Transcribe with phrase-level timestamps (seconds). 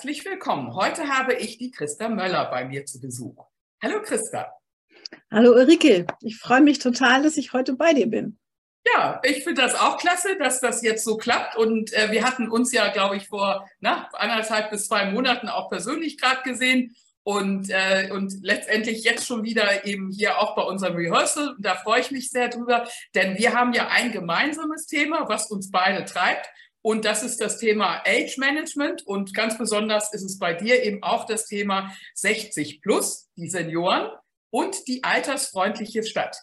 [0.00, 0.74] Herzlich willkommen.
[0.74, 3.44] Heute habe ich die Christa Möller bei mir zu Besuch.
[3.82, 4.50] Hallo Christa.
[5.30, 6.06] Hallo Ulrike.
[6.22, 8.38] Ich freue mich total, dass ich heute bei dir bin.
[8.94, 11.54] Ja, ich finde das auch klasse, dass das jetzt so klappt.
[11.54, 15.68] Und äh, wir hatten uns ja, glaube ich, vor na, anderthalb bis zwei Monaten auch
[15.68, 16.96] persönlich gerade gesehen.
[17.22, 21.56] Und, äh, und letztendlich jetzt schon wieder eben hier auch bei unserem Rehearsal.
[21.56, 25.50] Und da freue ich mich sehr drüber, denn wir haben ja ein gemeinsames Thema, was
[25.50, 26.48] uns beide treibt.
[26.82, 29.06] Und das ist das Thema Age Management.
[29.06, 34.10] Und ganz besonders ist es bei dir eben auch das Thema 60 plus, die Senioren
[34.50, 36.36] und die altersfreundliche Stadt.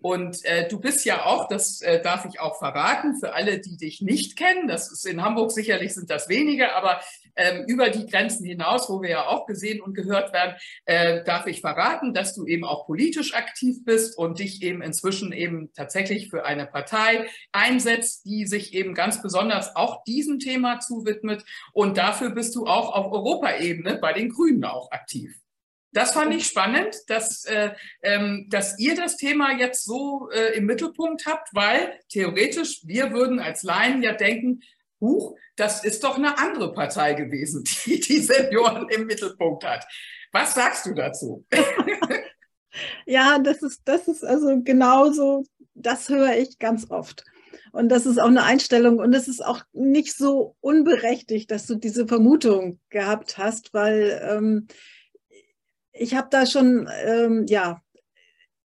[0.00, 3.76] Und äh, du bist ja auch, das äh, darf ich auch verraten, für alle, die
[3.76, 7.00] dich nicht kennen, das ist in Hamburg sicherlich sind das wenige, aber
[7.34, 11.46] ähm, über die Grenzen hinaus, wo wir ja auch gesehen und gehört werden, äh, darf
[11.46, 16.30] ich verraten, dass du eben auch politisch aktiv bist und dich eben inzwischen eben tatsächlich
[16.30, 21.44] für eine Partei einsetzt, die sich eben ganz besonders auch diesem Thema zuwidmet.
[21.72, 25.38] Und dafür bist du auch auf Europaebene bei den Grünen auch aktiv.
[25.92, 27.70] Das fand ich spannend, dass, äh,
[28.02, 33.40] ähm, dass ihr das Thema jetzt so äh, im Mittelpunkt habt, weil theoretisch wir würden
[33.40, 34.60] als Laien ja denken,
[35.00, 39.86] huch, das ist doch eine andere Partei gewesen, die die Senioren im Mittelpunkt hat.
[40.32, 41.46] Was sagst du dazu?
[43.06, 45.44] ja, das ist, das ist also genauso,
[45.74, 47.24] das höre ich ganz oft.
[47.72, 51.76] Und das ist auch eine Einstellung und es ist auch nicht so unberechtigt, dass du
[51.76, 54.66] diese Vermutung gehabt hast, weil ähm,
[55.98, 57.82] ich habe da schon, ähm, ja,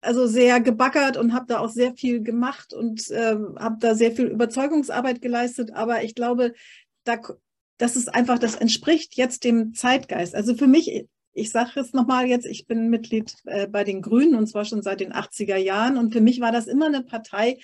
[0.01, 4.11] also sehr gebackert und habe da auch sehr viel gemacht und ähm, habe da sehr
[4.11, 5.73] viel Überzeugungsarbeit geleistet.
[5.73, 6.53] Aber ich glaube,
[7.05, 7.19] da,
[7.77, 10.35] das ist einfach, das entspricht jetzt dem Zeitgeist.
[10.35, 14.35] Also für mich ich sage es nochmal jetzt, ich bin Mitglied äh, bei den Grünen
[14.35, 15.97] und zwar schon seit den 80er Jahren.
[15.97, 17.57] Und für mich war das immer eine Partei,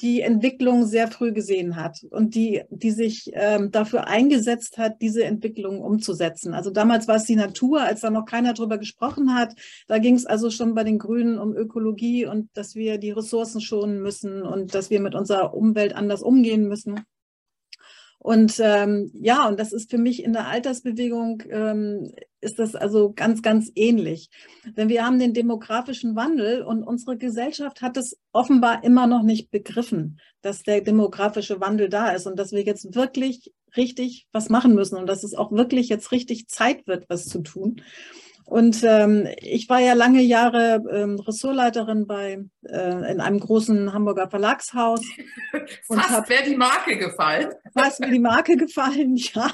[0.00, 5.24] die Entwicklung sehr früh gesehen hat und die, die sich ähm, dafür eingesetzt hat, diese
[5.24, 6.54] Entwicklung umzusetzen.
[6.54, 9.54] Also damals war es die Natur, als da noch keiner drüber gesprochen hat.
[9.88, 13.60] Da ging es also schon bei den Grünen um Ökologie und dass wir die Ressourcen
[13.60, 17.00] schonen müssen und dass wir mit unserer Umwelt anders umgehen müssen.
[18.28, 22.12] Und ähm, ja, und das ist für mich in der Altersbewegung, ähm,
[22.42, 24.28] ist das also ganz, ganz ähnlich.
[24.76, 29.50] Denn wir haben den demografischen Wandel und unsere Gesellschaft hat es offenbar immer noch nicht
[29.50, 34.74] begriffen, dass der demografische Wandel da ist und dass wir jetzt wirklich richtig was machen
[34.74, 37.80] müssen und dass es auch wirklich jetzt richtig Zeit wird, was zu tun.
[38.48, 44.30] Und ähm, ich war ja lange Jahre ähm, Ressortleiterin bei äh, in einem großen Hamburger
[44.30, 45.02] Verlagshaus.
[45.86, 47.50] fast wäre die Marke gefallen.
[47.76, 49.50] Fast wäre die Marke gefallen, ja.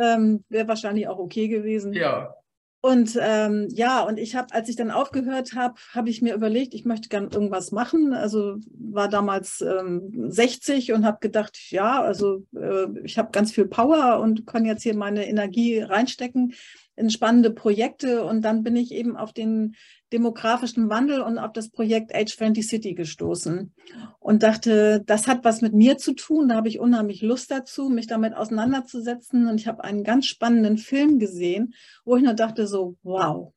[0.00, 1.92] Ähm, wäre wahrscheinlich auch okay gewesen.
[1.92, 2.34] Ja.
[2.80, 6.72] Und ähm, ja, und ich habe, als ich dann aufgehört habe, habe ich mir überlegt,
[6.72, 8.14] ich möchte gern irgendwas machen.
[8.14, 13.66] Also war damals ähm, 60 und habe gedacht, ja, also äh, ich habe ganz viel
[13.66, 16.54] Power und kann jetzt hier meine Energie reinstecken
[16.98, 18.24] in spannende Projekte.
[18.24, 19.76] Und dann bin ich eben auf den
[20.12, 23.72] demografischen Wandel und auf das Projekt Age Friendly City gestoßen
[24.18, 26.48] und dachte, das hat was mit mir zu tun.
[26.48, 29.46] Da habe ich unheimlich Lust dazu, mich damit auseinanderzusetzen.
[29.48, 33.52] Und ich habe einen ganz spannenden Film gesehen, wo ich nur dachte so, wow.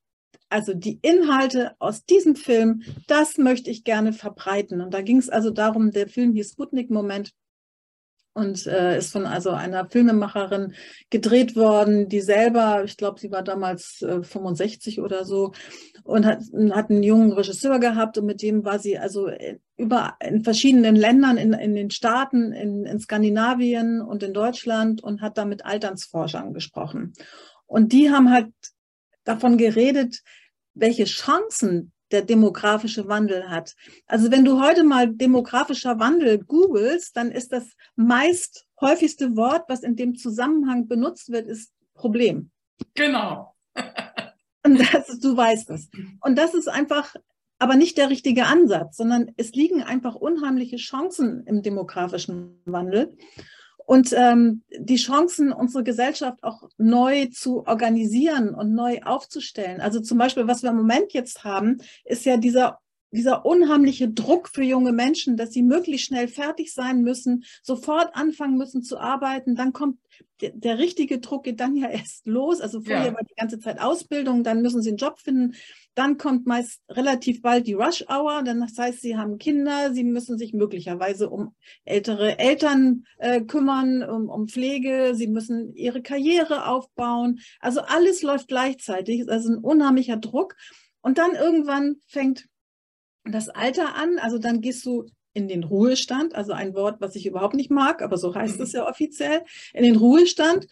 [0.49, 4.81] Also die Inhalte aus diesem Film, das möchte ich gerne verbreiten.
[4.81, 7.31] Und da ging es also darum, der Film hieß Sputnik-Moment
[8.33, 10.73] und äh, ist von also einer Filmemacherin
[11.09, 15.51] gedreht worden, die selber, ich glaube, sie war damals äh, 65 oder so
[16.03, 20.15] und hat, hat einen jungen Regisseur gehabt und mit dem war sie also äh, über
[20.21, 25.37] in verschiedenen Ländern, in, in den Staaten, in, in Skandinavien und in Deutschland und hat
[25.37, 27.13] da mit Alternsforschern gesprochen.
[27.65, 28.51] Und die haben halt
[29.23, 30.21] davon geredet,
[30.73, 33.75] welche Chancen der demografische Wandel hat.
[34.07, 39.83] Also wenn du heute mal demografischer Wandel googelst, dann ist das meist häufigste Wort, was
[39.83, 42.51] in dem Zusammenhang benutzt wird, ist Problem.
[42.95, 43.55] Genau.
[44.63, 45.89] Und das, du weißt es.
[46.21, 47.15] Und das ist einfach
[47.61, 53.15] aber nicht der richtige Ansatz, sondern es liegen einfach unheimliche Chancen im demografischen Wandel
[53.91, 59.81] und ähm, die Chancen, unsere Gesellschaft auch neu zu organisieren und neu aufzustellen.
[59.81, 62.79] Also zum Beispiel, was wir im Moment jetzt haben, ist ja dieser
[63.11, 68.57] dieser unheimliche Druck für junge Menschen, dass sie möglichst schnell fertig sein müssen, sofort anfangen
[68.57, 69.97] müssen zu arbeiten, dann kommt
[70.41, 72.61] der, der richtige Druck geht dann ja erst los.
[72.61, 73.13] Also vorher ja.
[73.13, 75.55] war die ganze Zeit Ausbildung, dann müssen sie einen Job finden,
[75.93, 80.03] dann kommt meist relativ bald die Rush Hour, dann das heißt, sie haben Kinder, sie
[80.03, 81.53] müssen sich möglicherweise um
[81.83, 87.39] ältere Eltern äh, kümmern, um, um Pflege, sie müssen ihre Karriere aufbauen.
[87.59, 90.55] Also alles läuft gleichzeitig, also ein unheimlicher Druck.
[91.01, 92.47] Und dann irgendwann fängt
[93.25, 97.25] das Alter an, also dann gehst du in den Ruhestand, also ein Wort, was ich
[97.25, 100.67] überhaupt nicht mag, aber so heißt es ja offiziell, in den Ruhestand.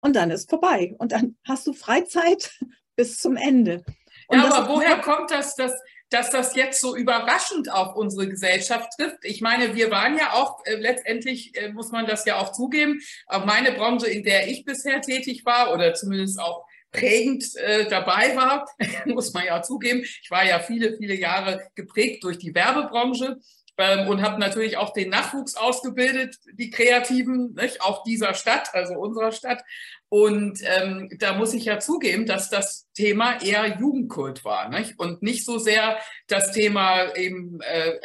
[0.00, 0.94] und dann ist vorbei.
[0.98, 2.58] Und dann hast du Freizeit
[2.96, 3.84] bis zum Ende.
[4.26, 5.72] Und ja, aber woher kommt das, dass,
[6.10, 9.18] dass das jetzt so überraschend auf unsere Gesellschaft trifft?
[9.22, 13.00] Ich meine, wir waren ja auch, äh, letztendlich äh, muss man das ja auch zugeben,
[13.26, 18.36] auch meine Branche, in der ich bisher tätig war oder zumindest auch prägend äh, dabei
[18.36, 18.66] war,
[19.06, 20.02] muss man ja zugeben.
[20.02, 23.38] Ich war ja viele, viele Jahre geprägt durch die Werbebranche
[23.78, 27.80] ähm, und habe natürlich auch den Nachwuchs ausgebildet, die Kreativen, nicht?
[27.80, 29.62] auch dieser Stadt, also unserer Stadt.
[30.08, 34.98] Und ähm, da muss ich ja zugeben, dass das Thema eher Jugendkult war nicht?
[34.98, 37.98] und nicht so sehr das Thema eben äh,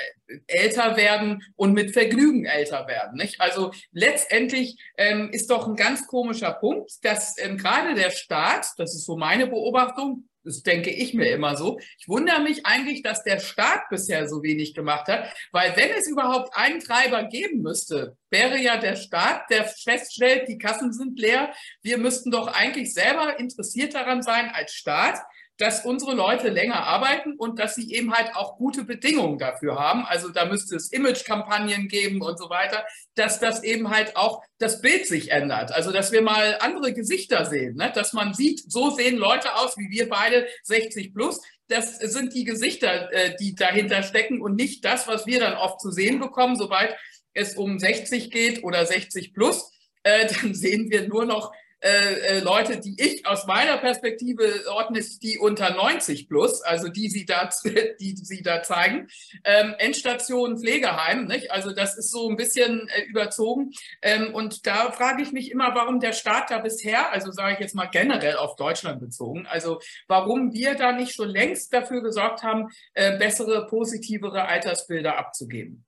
[0.48, 3.18] älter werden und mit Vergnügen älter werden.
[3.18, 3.42] Nicht?
[3.42, 8.96] Also letztendlich ähm, ist doch ein ganz komischer Punkt, dass ähm, gerade der Staat, das
[8.96, 11.78] ist so meine Beobachtung, das denke ich mir immer so.
[12.00, 16.08] Ich wundere mich eigentlich, dass der Staat bisher so wenig gemacht hat, weil wenn es
[16.08, 21.54] überhaupt einen Treiber geben müsste, wäre ja der Staat, der feststellt, die Kassen sind leer.
[21.82, 25.20] Wir müssten doch eigentlich selber interessiert daran sein als Staat,
[25.58, 30.06] dass unsere Leute länger arbeiten und dass sie eben halt auch gute Bedingungen dafür haben.
[30.06, 34.82] Also da müsste es Imagekampagnen geben und so weiter, dass das eben halt auch das
[34.82, 35.72] Bild sich ändert.
[35.72, 37.92] Also dass wir mal andere Gesichter sehen, ne?
[37.94, 41.42] dass man sieht, so sehen Leute aus wie wir beide 60 plus.
[41.70, 45.82] Das sind die Gesichter, äh, die dahinter stecken und nicht das, was wir dann oft
[45.82, 46.96] zu sehen bekommen, sobald
[47.34, 49.72] es um 60 geht oder 60 plus.
[50.04, 55.04] Äh, dann sehen wir nur noch äh, äh, Leute, die ich aus meiner Perspektive ordne,
[55.22, 57.50] die unter 90 plus, also die sie da,
[58.00, 59.08] die sie da zeigen.
[59.44, 61.52] Ähm, Endstation Pflegeheim, nicht?
[61.52, 63.72] Also das ist so ein bisschen äh, überzogen.
[64.02, 67.60] Ähm, und da frage ich mich immer, warum der Staat da bisher, also sage ich
[67.60, 72.44] jetzt mal generell auf Deutschland bezogen, also warum wir da nicht schon längst dafür gesorgt
[72.44, 75.87] haben, äh, bessere, positivere Altersbilder abzugeben.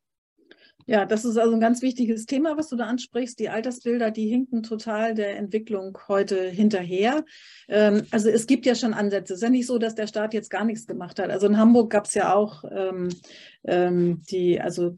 [0.89, 3.37] Ja, das ist also ein ganz wichtiges Thema, was du da ansprichst.
[3.37, 7.25] Die Altersbilder, die hinken total der Entwicklung heute hinterher.
[7.67, 9.33] Ähm, also es gibt ja schon Ansätze.
[9.33, 11.29] Es ist ja nicht so, dass der Staat jetzt gar nichts gemacht hat.
[11.29, 13.09] Also in Hamburg gab es ja auch ähm,
[13.65, 14.91] ähm, die, also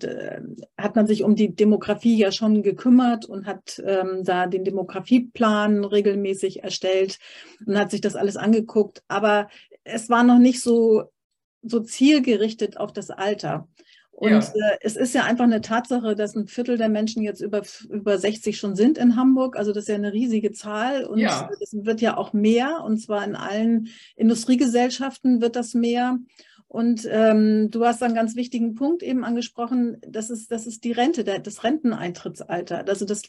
[0.77, 5.83] hat man sich um die Demografie ja schon gekümmert und hat ähm, da den Demografieplan
[5.83, 7.19] regelmäßig erstellt
[7.67, 9.03] und hat sich das alles angeguckt.
[9.09, 9.49] Aber
[9.83, 11.11] es war noch nicht so
[11.63, 13.67] so zielgerichtet auf das Alter.
[14.21, 14.39] Und ja.
[14.39, 18.19] äh, es ist ja einfach eine Tatsache, dass ein Viertel der Menschen jetzt über, über
[18.19, 19.57] 60 schon sind in Hamburg.
[19.57, 21.49] Also das ist ja eine riesige Zahl und ja.
[21.59, 22.83] das wird ja auch mehr.
[22.85, 26.19] Und zwar in allen Industriegesellschaften wird das mehr.
[26.67, 30.91] Und ähm, du hast einen ganz wichtigen Punkt eben angesprochen, das ist, das ist die
[30.91, 32.87] Rente, der, das Renteneintrittsalter.
[32.87, 33.23] Also das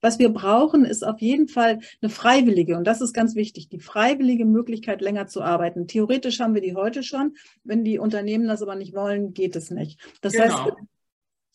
[0.00, 3.80] was wir brauchen, ist auf jeden Fall eine freiwillige, und das ist ganz wichtig, die
[3.80, 5.86] freiwillige Möglichkeit, länger zu arbeiten.
[5.86, 7.36] Theoretisch haben wir die heute schon.
[7.64, 10.00] Wenn die Unternehmen das aber nicht wollen, geht es nicht.
[10.20, 10.44] Das genau.
[10.44, 10.72] heißt,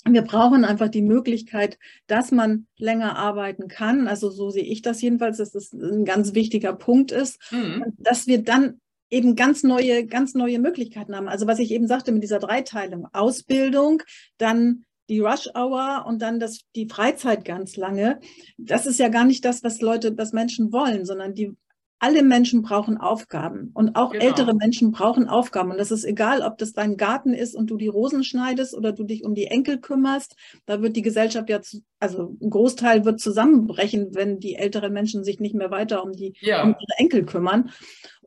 [0.05, 4.07] wir brauchen einfach die Möglichkeit, dass man länger arbeiten kann.
[4.07, 7.85] Also so sehe ich das jedenfalls, dass das ein ganz wichtiger Punkt ist, mhm.
[7.97, 11.29] dass wir dann eben ganz neue, ganz neue Möglichkeiten haben.
[11.29, 14.01] Also was ich eben sagte mit dieser Dreiteilung, Ausbildung,
[14.37, 18.19] dann die Rush Hour und dann das, die Freizeit ganz lange.
[18.57, 21.55] Das ist ja gar nicht das, was Leute, was Menschen wollen, sondern die,
[21.99, 24.25] alle Menschen brauchen Aufgaben und auch genau.
[24.25, 25.71] ältere Menschen brauchen Aufgaben.
[25.71, 28.91] Und das ist egal, ob das dein Garten ist und du die Rosen schneidest oder
[28.91, 30.35] du dich um die Enkel kümmerst.
[30.65, 35.23] Da wird die Gesellschaft ja, zu, also ein Großteil wird zusammenbrechen, wenn die älteren Menschen
[35.23, 36.63] sich nicht mehr weiter um die ja.
[36.63, 37.69] um ihre Enkel kümmern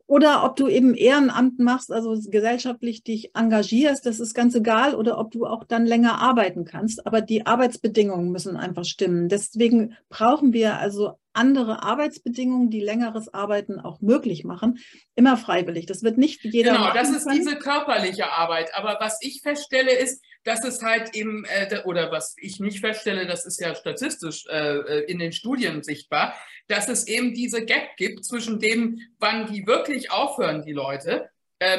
[0.07, 5.19] oder ob du eben Ehrenamt machst, also gesellschaftlich dich engagierst, das ist ganz egal, oder
[5.19, 7.05] ob du auch dann länger arbeiten kannst.
[7.05, 9.27] Aber die Arbeitsbedingungen müssen einfach stimmen.
[9.27, 14.79] Deswegen brauchen wir also andere Arbeitsbedingungen, die längeres Arbeiten auch möglich machen,
[15.15, 15.85] immer freiwillig.
[15.85, 16.73] Das wird nicht jeder.
[16.73, 17.37] Genau, das ist können.
[17.37, 18.73] diese körperliche Arbeit.
[18.75, 23.27] Aber was ich feststelle, ist, dass es halt eben, äh, oder was ich nicht feststelle,
[23.27, 26.33] das ist ja statistisch äh, äh, in den Studien sichtbar,
[26.67, 31.29] dass es eben diese Gap gibt zwischen dem, wann die wirklich aufhören, die Leute,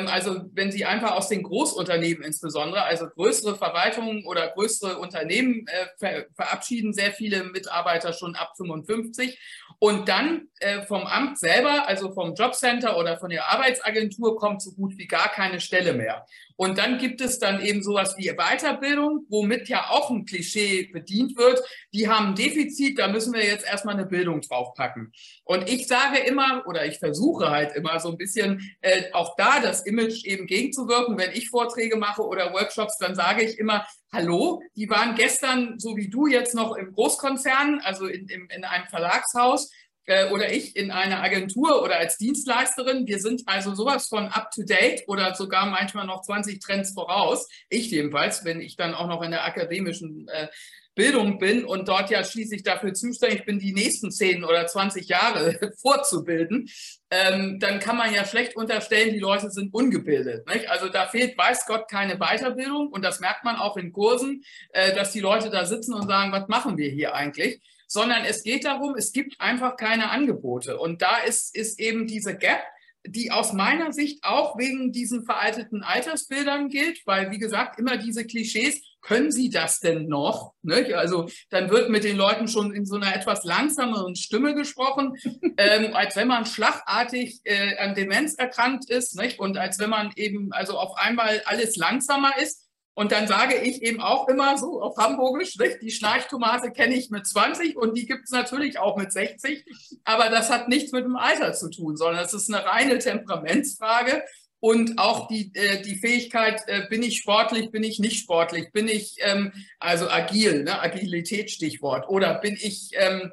[0.08, 5.86] also wenn Sie einfach aus den Großunternehmen insbesondere, also größere Verwaltungen oder größere Unternehmen äh,
[5.98, 9.38] ver verabschieden sehr viele Mitarbeiter schon ab 55
[9.78, 14.72] und dann äh, vom Amt selber, also vom Jobcenter oder von der Arbeitsagentur kommt so
[14.72, 16.26] gut wie gar keine Stelle mehr.
[16.58, 21.36] Und dann gibt es dann eben sowas wie Weiterbildung, womit ja auch ein Klischee bedient
[21.36, 21.62] wird.
[21.94, 25.12] Die haben ein Defizit, da müssen wir jetzt erstmal eine Bildung draufpacken.
[25.44, 29.60] Und ich sage immer, oder ich versuche halt immer so ein bisschen äh, auch da
[29.60, 31.16] das Image eben gegenzuwirken.
[31.16, 35.96] Wenn ich Vorträge mache oder Workshops, dann sage ich immer, hallo, die waren gestern, so
[35.96, 39.70] wie du jetzt noch im Großkonzern, also in, in, in einem Verlagshaus
[40.08, 43.06] äh, oder ich in einer Agentur oder als Dienstleisterin.
[43.06, 47.46] Wir sind also sowas von up-to-date oder sogar manchmal noch 20 Trends voraus.
[47.68, 50.48] Ich jedenfalls, wenn ich dann auch noch in der akademischen äh,
[50.94, 55.60] Bildung bin und dort ja schließlich dafür zuständig bin, die nächsten 10 oder 20 Jahre
[55.82, 56.68] vorzubilden,
[57.10, 60.48] ähm, dann kann man ja schlecht unterstellen, die Leute sind ungebildet.
[60.48, 60.70] Nicht?
[60.70, 64.94] Also da fehlt, weiß Gott, keine Weiterbildung und das merkt man auch in Kursen, äh,
[64.94, 67.60] dass die Leute da sitzen und sagen, was machen wir hier eigentlich?
[67.88, 70.78] Sondern es geht darum, es gibt einfach keine Angebote.
[70.78, 72.62] Und da ist, ist eben diese Gap,
[73.06, 78.24] die aus meiner Sicht auch wegen diesen veralteten Altersbildern gilt, weil, wie gesagt, immer diese
[78.24, 80.54] Klischees, können Sie das denn noch?
[80.62, 80.94] Ne?
[80.94, 85.16] Also dann wird mit den Leuten schon in so einer etwas langsameren Stimme gesprochen,
[85.56, 89.38] ähm, als wenn man schlagartig äh, an Demenz erkrankt ist nicht?
[89.38, 92.67] und als wenn man eben also auf einmal alles langsamer ist.
[92.98, 97.28] Und dann sage ich eben auch immer so auf Hamburgisch, die Schnarchtomate kenne ich mit
[97.28, 99.64] 20 und die gibt es natürlich auch mit 60.
[100.02, 104.24] Aber das hat nichts mit dem Alter zu tun, sondern es ist eine reine Temperamentsfrage
[104.58, 108.88] und auch die, äh, die Fähigkeit, äh, bin ich sportlich, bin ich nicht sportlich, bin
[108.88, 110.82] ich ähm, also agil, ne?
[110.82, 113.30] Agilität Stichwort, oder bin ich ähm,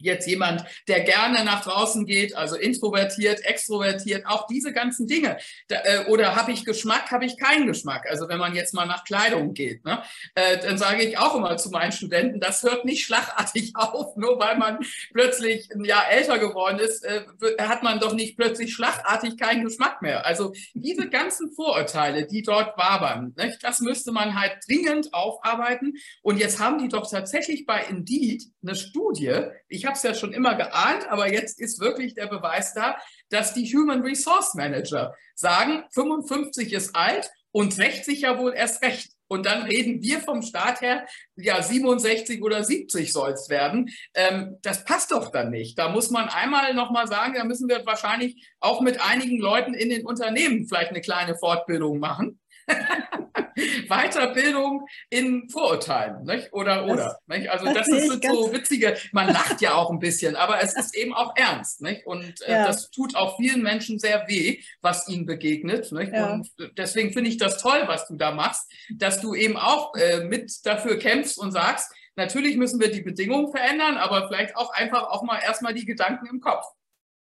[0.00, 5.38] jetzt jemand, der gerne nach draußen geht, also introvertiert, extrovertiert, auch diese ganzen Dinge.
[5.68, 8.06] Da, äh, oder habe ich Geschmack, habe ich keinen Geschmack?
[8.08, 10.02] Also wenn man jetzt mal nach Kleidung geht, ne?
[10.34, 14.38] äh, dann sage ich auch immer zu meinen Studenten, das hört nicht schlagartig auf, nur
[14.38, 14.78] weil man
[15.12, 17.22] plötzlich ein Jahr älter geworden ist, äh,
[17.60, 20.26] hat man doch nicht plötzlich schlagartig keinen Geschmack mehr.
[20.26, 23.56] Also diese ganzen Vorurteile, die dort wabern, ne?
[23.60, 25.94] das müsste man halt dringend aufarbeiten.
[26.22, 30.32] Und jetzt haben die doch tatsächlich bei Indeed eine Studie, ich habe es ja schon
[30.32, 32.96] immer geahnt, aber jetzt ist wirklich der Beweis da,
[33.30, 39.12] dass die Human Resource Manager sagen, 55 ist alt und 60 ja wohl erst recht.
[39.28, 43.88] Und dann reden wir vom Staat her, ja, 67 oder 70 soll es werden.
[44.12, 45.78] Ähm, das passt doch dann nicht.
[45.78, 49.88] Da muss man einmal nochmal sagen, da müssen wir wahrscheinlich auch mit einigen Leuten in
[49.88, 52.40] den Unternehmen vielleicht eine kleine Fortbildung machen.
[53.88, 56.52] Weiterbildung in Vorurteilen, nicht?
[56.52, 57.18] oder, oder.
[57.26, 57.50] Das, nicht?
[57.50, 60.96] Also das, das ist so witzige, man lacht ja auch ein bisschen, aber es ist
[60.96, 61.82] eben auch ernst.
[61.82, 62.06] Nicht?
[62.06, 62.66] Und äh, ja.
[62.66, 65.90] das tut auch vielen Menschen sehr weh, was ihnen begegnet.
[65.92, 66.12] Nicht?
[66.12, 66.32] Ja.
[66.32, 70.24] Und deswegen finde ich das toll, was du da machst, dass du eben auch äh,
[70.24, 75.10] mit dafür kämpfst und sagst, natürlich müssen wir die Bedingungen verändern, aber vielleicht auch einfach
[75.10, 76.64] auch mal erstmal die Gedanken im Kopf.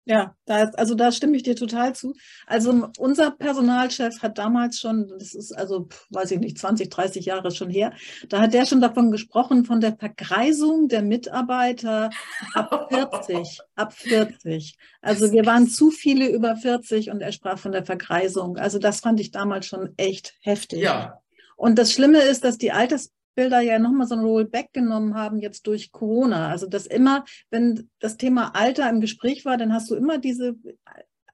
[0.06, 2.14] Ja, da, also da stimme ich dir total zu.
[2.46, 7.52] Also unser Personalchef hat damals schon, das ist also, weiß ich nicht, 20, 30 Jahre
[7.52, 7.94] schon her,
[8.28, 12.10] da hat der schon davon gesprochen, von der Vergreisung der Mitarbeiter
[12.54, 14.76] ab 40, ab 40.
[15.02, 18.58] Also wir waren zu viele über 40 und er sprach von der Vergreisung.
[18.58, 20.80] Also das fand ich damals schon echt heftig.
[20.80, 21.22] Ja.
[21.56, 25.40] Und das Schlimme ist, dass die Alters Bilder ja nochmal so ein Rollback genommen haben
[25.40, 26.50] jetzt durch Corona.
[26.50, 30.56] Also dass immer, wenn das Thema Alter im Gespräch war, dann hast du immer diese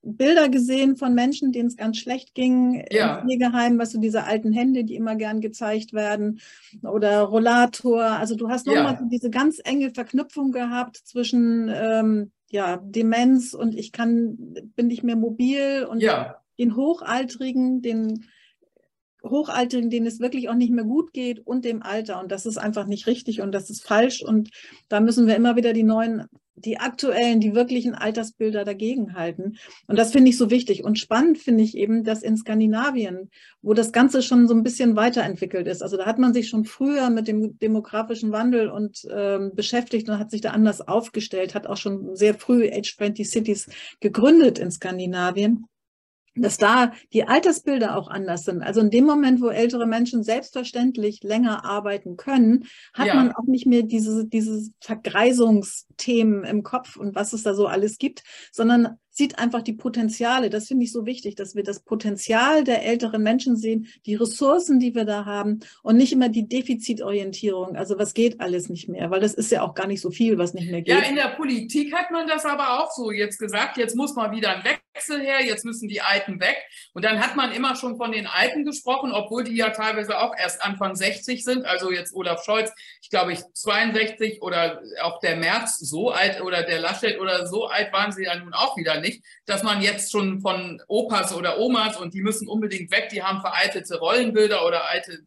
[0.01, 3.17] Bilder gesehen von Menschen, denen es ganz schlecht ging ja.
[3.17, 6.39] im Pflegeheim, was du diese alten Hände, die immer gern gezeigt werden,
[6.83, 8.03] oder Rollator.
[8.03, 9.07] Also du hast nochmal ja.
[9.11, 14.37] diese ganz enge Verknüpfung gehabt zwischen ähm, ja, Demenz und ich kann,
[14.75, 16.41] bin nicht mehr mobil und ja.
[16.57, 18.25] den Hochaltrigen, den
[19.23, 22.19] Hochaltrigen, denen es wirklich auch nicht mehr gut geht und dem Alter.
[22.19, 24.23] Und das ist einfach nicht richtig und das ist falsch.
[24.23, 24.49] Und
[24.87, 29.57] da müssen wir immer wieder die neuen, die aktuellen, die wirklichen Altersbilder dagegen halten.
[29.87, 30.83] Und das finde ich so wichtig.
[30.83, 33.29] Und spannend finde ich eben, dass in Skandinavien,
[33.61, 36.65] wo das Ganze schon so ein bisschen weiterentwickelt ist, also da hat man sich schon
[36.65, 41.67] früher mit dem demografischen Wandel und ähm, beschäftigt und hat sich da anders aufgestellt, hat
[41.67, 45.65] auch schon sehr früh Age 20 Cities gegründet in Skandinavien
[46.41, 48.61] dass da die Altersbilder auch anders sind.
[48.61, 53.15] Also in dem Moment, wo ältere Menschen selbstverständlich länger arbeiten können, hat ja.
[53.15, 57.97] man auch nicht mehr diese, diese Vergreisungsthemen im Kopf und was es da so alles
[57.97, 60.49] gibt, sondern sieht einfach die Potenziale.
[60.49, 64.79] Das finde ich so wichtig, dass wir das Potenzial der älteren Menschen sehen, die Ressourcen,
[64.79, 67.75] die wir da haben und nicht immer die Defizitorientierung.
[67.75, 70.37] Also was geht alles nicht mehr, weil das ist ja auch gar nicht so viel,
[70.37, 70.95] was nicht mehr geht.
[70.95, 74.31] Ja, in der Politik hat man das aber auch so jetzt gesagt, jetzt muss mal
[74.31, 76.55] wieder ein Wechsel her, jetzt müssen die Alten weg.
[76.93, 80.33] Und dann hat man immer schon von den Alten gesprochen, obwohl die ja teilweise auch
[80.37, 81.65] erst Anfang 60 sind.
[81.65, 82.71] Also jetzt Olaf Scholz,
[83.01, 87.65] ich glaube ich 62 oder auch der März so alt oder der Laschet oder so
[87.65, 91.33] alt waren sie ja nun auch wieder nicht nicht, dass man jetzt schon von Opas
[91.33, 95.21] oder Omas und die müssen unbedingt weg, die haben veraltete Rollenbilder oder alte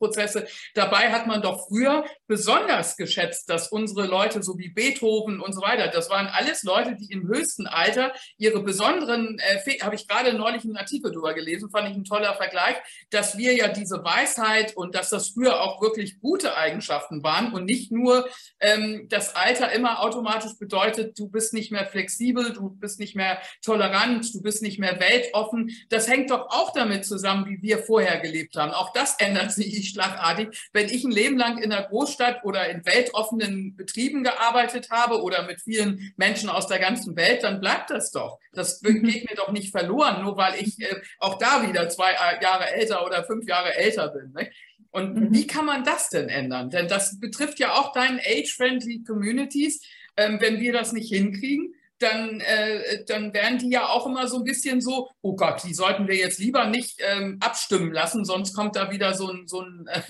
[0.00, 0.46] Denkprozesse.
[0.74, 5.60] Dabei hat man doch früher besonders geschätzt, dass unsere Leute, so wie Beethoven und so
[5.60, 10.32] weiter, das waren alles Leute, die im höchsten Alter ihre besonderen, äh, habe ich gerade
[10.32, 12.76] neulich einen Artikel drüber gelesen, fand ich ein toller Vergleich,
[13.10, 17.64] dass wir ja diese Weisheit und dass das früher auch wirklich gute Eigenschaften waren und
[17.64, 18.28] nicht nur
[18.60, 23.38] ähm, das Alter immer automatisch bedeutet, du bist nicht mehr flexibel, du bist nicht mehr
[23.62, 25.70] tolerant, du bist nicht mehr weltoffen.
[25.88, 28.72] Das hängt doch auch damit zusammen, wie wir vorher gelebt haben.
[28.72, 30.48] Auch das ändert sich schlagartig.
[30.72, 35.46] Wenn ich ein Leben lang in einer Großstadt oder in weltoffenen Betrieben gearbeitet habe oder
[35.46, 38.38] mit vielen Menschen aus der ganzen Welt, dann bleibt das doch.
[38.52, 39.02] Das mhm.
[39.02, 42.70] geht mir doch nicht verloren, nur weil ich äh, auch da wieder zwei äh, Jahre
[42.72, 44.32] älter oder fünf Jahre älter bin.
[44.32, 44.50] Ne?
[44.90, 45.34] Und mhm.
[45.34, 46.70] wie kann man das denn ändern?
[46.70, 49.84] Denn das betrifft ja auch deinen age-friendly Communities.
[50.16, 54.38] Ähm, wenn wir das nicht hinkriegen, dann, äh, dann werden die ja auch immer so
[54.38, 58.54] ein bisschen so, oh Gott, die sollten wir jetzt lieber nicht ähm, abstimmen lassen, sonst
[58.54, 60.02] kommt da wieder so ein, so ein äh,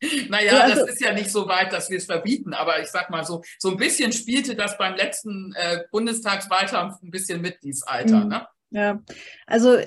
[0.28, 2.88] naja, ja, also, das ist ja nicht so weit, dass wir es verbieten, aber ich
[2.88, 7.62] sag mal so, so ein bisschen spielte das beim letzten äh, Bundestagswahlkampf ein bisschen mit,
[7.62, 8.24] dieses Alter.
[8.24, 8.28] Mhm.
[8.28, 8.46] Ne?
[8.70, 9.02] Ja,
[9.46, 9.78] also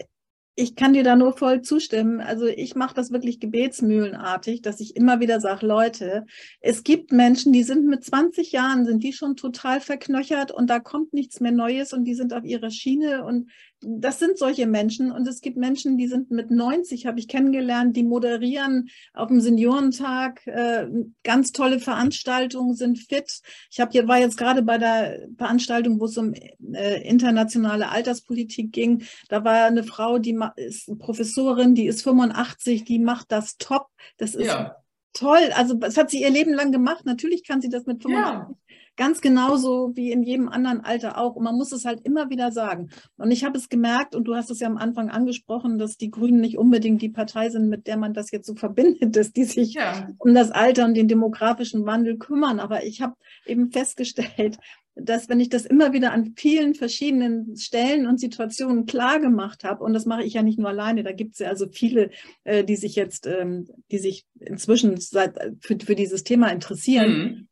[0.55, 2.19] ich kann dir da nur voll zustimmen.
[2.19, 6.25] Also ich mache das wirklich gebetsmühlenartig, dass ich immer wieder sage, Leute,
[6.59, 10.79] es gibt Menschen, die sind mit 20 Jahren, sind die schon total verknöchert und da
[10.79, 13.49] kommt nichts mehr Neues und die sind auf ihrer Schiene und
[13.81, 17.95] das sind solche Menschen und es gibt Menschen, die sind mit 90, habe ich kennengelernt,
[17.95, 20.87] die moderieren auf dem Seniorentag äh,
[21.23, 23.41] ganz tolle Veranstaltungen, sind fit.
[23.71, 28.71] Ich habe hier war jetzt gerade bei der Veranstaltung, wo es um äh, internationale Alterspolitik
[28.71, 29.03] ging.
[29.29, 33.87] Da war eine Frau, die ist Professorin, die ist 85, die macht das top.
[34.17, 34.75] Das ist ja.
[35.13, 35.51] toll.
[35.55, 37.05] Also das hat sie ihr Leben lang gemacht.
[37.05, 38.55] Natürlich kann sie das mit 85.
[39.01, 41.35] Ganz genauso wie in jedem anderen Alter auch.
[41.35, 42.91] Und man muss es halt immer wieder sagen.
[43.17, 46.11] Und ich habe es gemerkt, und du hast es ja am Anfang angesprochen, dass die
[46.11, 49.45] Grünen nicht unbedingt die Partei sind, mit der man das jetzt so verbindet, dass die
[49.45, 50.07] sich ja.
[50.19, 52.59] um das Alter und den demografischen Wandel kümmern.
[52.59, 53.15] Aber ich habe
[53.47, 54.59] eben festgestellt,
[54.93, 59.83] dass wenn ich das immer wieder an vielen verschiedenen Stellen und Situationen klar gemacht habe,
[59.83, 62.11] und das mache ich ja nicht nur alleine, da gibt es ja also viele,
[62.43, 67.47] äh, die sich jetzt, ähm, die sich inzwischen seit, für, für dieses Thema interessieren, mhm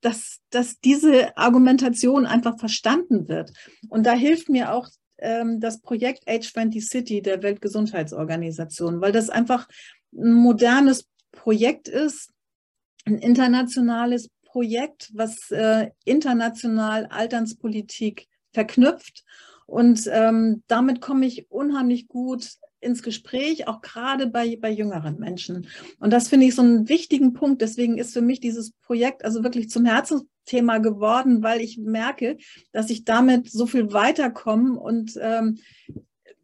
[0.00, 3.52] dass, dass diese Argumentation einfach verstanden wird.
[3.88, 4.88] Und da hilft mir auch
[5.18, 9.68] ähm, das Projekt Age20 City der Weltgesundheitsorganisation, weil das einfach
[10.12, 12.30] ein modernes Projekt ist,
[13.06, 19.24] ein internationales Projekt, was äh, international Alternspolitik verknüpft.
[19.66, 25.66] Und ähm, damit komme ich unheimlich gut ins Gespräch, auch gerade bei, bei jüngeren Menschen.
[25.98, 27.62] Und das finde ich so einen wichtigen Punkt.
[27.62, 32.38] Deswegen ist für mich dieses Projekt also wirklich zum Herzensthema geworden, weil ich merke,
[32.72, 35.58] dass ich damit so viel weiterkomme und ähm,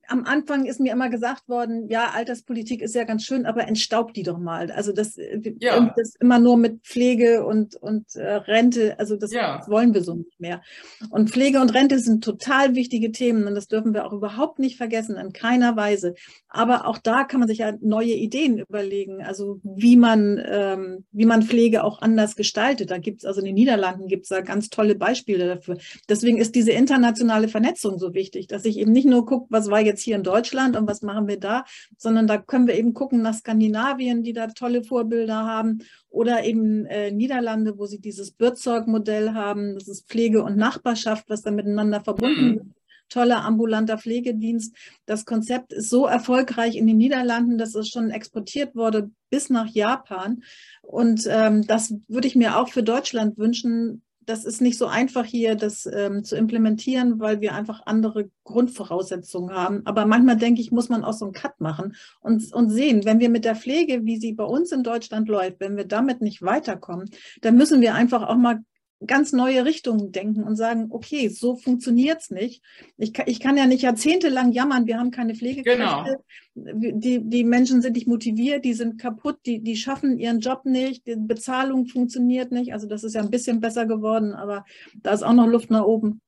[0.08, 4.16] am Anfang ist mir immer gesagt worden, ja, Alterspolitik ist ja ganz schön, aber entstaubt
[4.16, 4.70] die doch mal.
[4.70, 5.92] Also das, äh, ja.
[5.96, 9.62] das immer nur mit Pflege und, und äh, Rente, also das ja.
[9.68, 10.62] wollen wir so nicht mehr.
[11.10, 14.76] Und Pflege und Rente sind total wichtige Themen und das dürfen wir auch überhaupt nicht
[14.76, 16.14] vergessen, in keiner Weise.
[16.48, 21.26] Aber auch da kann man sich ja neue Ideen überlegen, also wie man, ähm, wie
[21.26, 22.90] man Pflege auch anders gestaltet.
[22.90, 25.78] Da gibt es also in den Niederlanden gibt es da ganz tolle Beispiele dafür.
[26.08, 29.80] Deswegen ist diese internationale Vernetzung so wichtig, dass ich eben nicht nur gucke, was war
[29.80, 31.64] jetzt jetzt hier in Deutschland und was machen wir da,
[31.96, 35.78] sondern da können wir eben gucken nach Skandinavien, die da tolle Vorbilder haben
[36.10, 41.42] oder eben äh, Niederlande, wo sie dieses Bürzorg-Modell haben, das ist Pflege und Nachbarschaft, was
[41.42, 42.74] da miteinander verbunden mhm.
[43.08, 44.76] toller ambulanter Pflegedienst.
[45.06, 49.68] Das Konzept ist so erfolgreich in den Niederlanden, dass es schon exportiert wurde bis nach
[49.68, 50.42] Japan.
[50.82, 55.24] Und ähm, das würde ich mir auch für Deutschland wünschen, das ist nicht so einfach
[55.24, 59.82] hier, das ähm, zu implementieren, weil wir einfach andere Grundvoraussetzungen haben.
[59.86, 63.20] Aber manchmal denke ich, muss man auch so einen Cut machen und, und sehen, wenn
[63.20, 66.42] wir mit der Pflege, wie sie bei uns in Deutschland läuft, wenn wir damit nicht
[66.42, 67.08] weiterkommen,
[67.40, 68.60] dann müssen wir einfach auch mal
[69.04, 72.62] ganz neue Richtungen denken und sagen, okay, so funktioniert es nicht.
[72.96, 76.18] Ich kann, ich kann ja nicht jahrzehntelang jammern, wir haben keine Pflegekräfte.
[76.54, 76.94] Genau.
[76.98, 81.06] Die, die Menschen sind nicht motiviert, die sind kaputt, die, die schaffen ihren Job nicht,
[81.06, 82.72] die Bezahlung funktioniert nicht.
[82.72, 85.84] Also das ist ja ein bisschen besser geworden, aber da ist auch noch Luft nach
[85.84, 86.22] oben.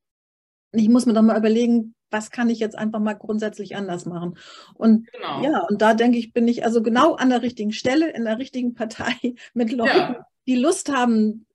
[0.72, 4.38] Ich muss mir doch mal überlegen, was kann ich jetzt einfach mal grundsätzlich anders machen?
[4.74, 5.42] Und genau.
[5.42, 8.38] ja, und da denke ich, bin ich also genau an der richtigen Stelle, in der
[8.38, 9.14] richtigen Partei
[9.54, 10.26] mit Leuten, ja.
[10.46, 11.46] die Lust haben,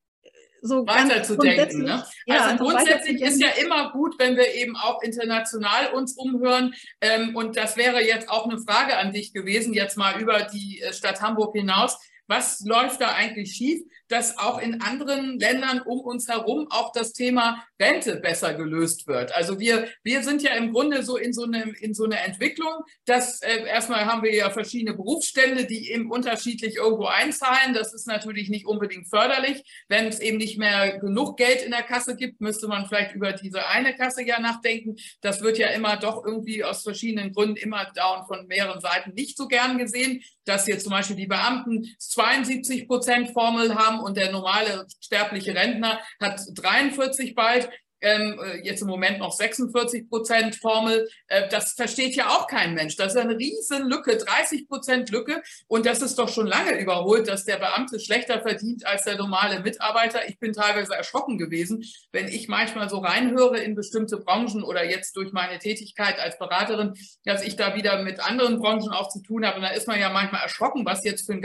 [0.64, 1.84] so weiterzudenken.
[1.84, 2.04] Ne?
[2.26, 6.74] Ja, also grundsätzlich ist ja immer gut, wenn wir eben auch international uns umhören.
[7.02, 10.82] Ähm, und das wäre jetzt auch eine Frage an dich gewesen, jetzt mal über die
[10.82, 12.00] äh, Stadt Hamburg hinaus.
[12.28, 13.82] Was läuft da eigentlich schief?
[14.14, 19.34] Dass auch in anderen Ländern um uns herum auch das Thema Rente besser gelöst wird.
[19.36, 22.84] Also wir, wir sind ja im Grunde so in so eine, in so eine Entwicklung,
[23.06, 27.74] dass äh, erstmal haben wir ja verschiedene Berufsstände, die eben unterschiedlich irgendwo einzahlen.
[27.74, 29.64] Das ist natürlich nicht unbedingt förderlich.
[29.88, 33.34] Wenn es eben nicht mehr genug Geld in der Kasse gibt, müsste man vielleicht über
[33.34, 34.96] diese eine Kasse ja nachdenken.
[35.22, 39.38] Das wird ja immer doch irgendwie aus verschiedenen Gründen immer und von mehreren Seiten nicht
[39.38, 44.32] so gern gesehen, dass hier zum Beispiel die Beamten 72 Prozent Formel haben und der
[44.32, 47.70] normale sterbliche Rentner hat 43 bald.
[48.04, 52.74] ähm, äh, jetzt im Moment noch 46 Prozent Formel, äh, das versteht ja auch kein
[52.74, 52.98] Mensch.
[52.98, 55.42] Das ist eine riesen Lücke, 30 Prozent Lücke.
[55.68, 59.62] Und das ist doch schon lange überholt, dass der Beamte schlechter verdient als der normale
[59.62, 60.28] Mitarbeiter.
[60.28, 65.16] Ich bin teilweise erschrocken gewesen, wenn ich manchmal so reinhöre in bestimmte Branchen oder jetzt
[65.16, 69.46] durch meine Tätigkeit als Beraterin, dass ich da wieder mit anderen Branchen auch zu tun
[69.46, 69.58] habe.
[69.58, 71.42] Und da ist man ja manchmal erschrocken, was jetzt für ein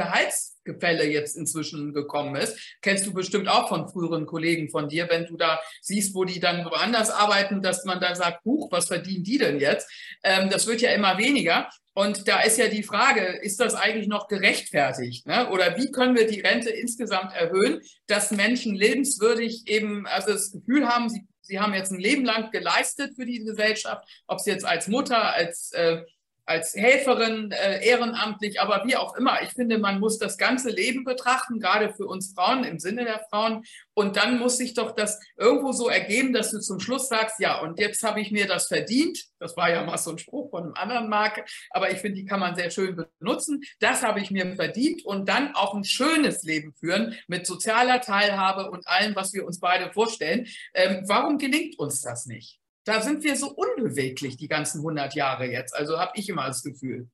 [0.69, 2.79] Gehaltsgefälle jetzt inzwischen gekommen ist.
[2.83, 6.41] Kennst du bestimmt auch von früheren Kollegen von dir, wenn du da siehst, wo die
[6.41, 9.91] dann woanders arbeiten, dass man dann sagt, Buch, was verdienen die denn jetzt?
[10.23, 11.69] Ähm, das wird ja immer weniger.
[11.95, 15.27] Und da ist ja die Frage, ist das eigentlich noch gerechtfertigt?
[15.27, 15.49] Ne?
[15.51, 20.87] Oder wie können wir die Rente insgesamt erhöhen, dass Menschen lebenswürdig eben, also das Gefühl
[20.87, 24.65] haben, sie, sie haben jetzt ein Leben lang geleistet für die Gesellschaft, ob sie jetzt
[24.65, 26.03] als Mutter, als äh,
[26.49, 29.43] als Helferin, äh, ehrenamtlich, aber wie auch immer.
[29.43, 33.21] Ich finde, man muss das ganze Leben betrachten, gerade für uns Frauen, im Sinne der
[33.29, 33.65] Frauen.
[33.93, 37.61] Und dann muss sich doch das irgendwo so ergeben, dass du zum Schluss sagst, ja,
[37.61, 39.23] und jetzt habe ich mir das verdient.
[39.39, 42.25] Das war ja mal so ein Spruch von einem anderen Marke, aber ich finde, die
[42.25, 43.63] kann man sehr schön benutzen.
[43.81, 48.71] Das habe ich mir verdient und dann auch ein schönes Leben führen mit sozialer Teilhabe
[48.71, 50.47] und allem, was wir uns beide vorstellen.
[50.73, 52.58] Ähm, warum gelingt uns das nicht?
[52.89, 55.77] Da sind wir so unbeweglich die ganzen 100 Jahre jetzt.
[55.77, 57.11] Also habe ich immer das Gefühl.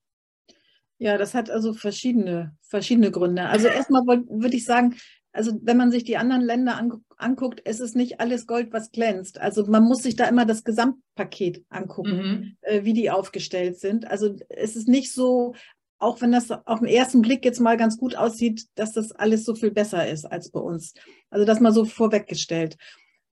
[0.99, 3.47] Ja, das hat also verschiedene, verschiedene Gründe.
[3.47, 4.95] Also erstmal würde ich sagen,
[5.33, 6.81] also wenn man sich die anderen Länder
[7.17, 9.41] anguckt, es ist nicht alles Gold, was glänzt.
[9.41, 12.57] Also man muss sich da immer das Gesamtpaket angucken, mhm.
[12.61, 14.07] äh, wie die aufgestellt sind.
[14.07, 15.57] Also es ist nicht so,
[15.99, 19.45] auch wenn das auf den ersten Blick jetzt mal ganz gut aussieht, dass das alles
[19.45, 20.95] so viel besser ist als bei uns.
[21.31, 22.77] Also das mal so vorweggestellt.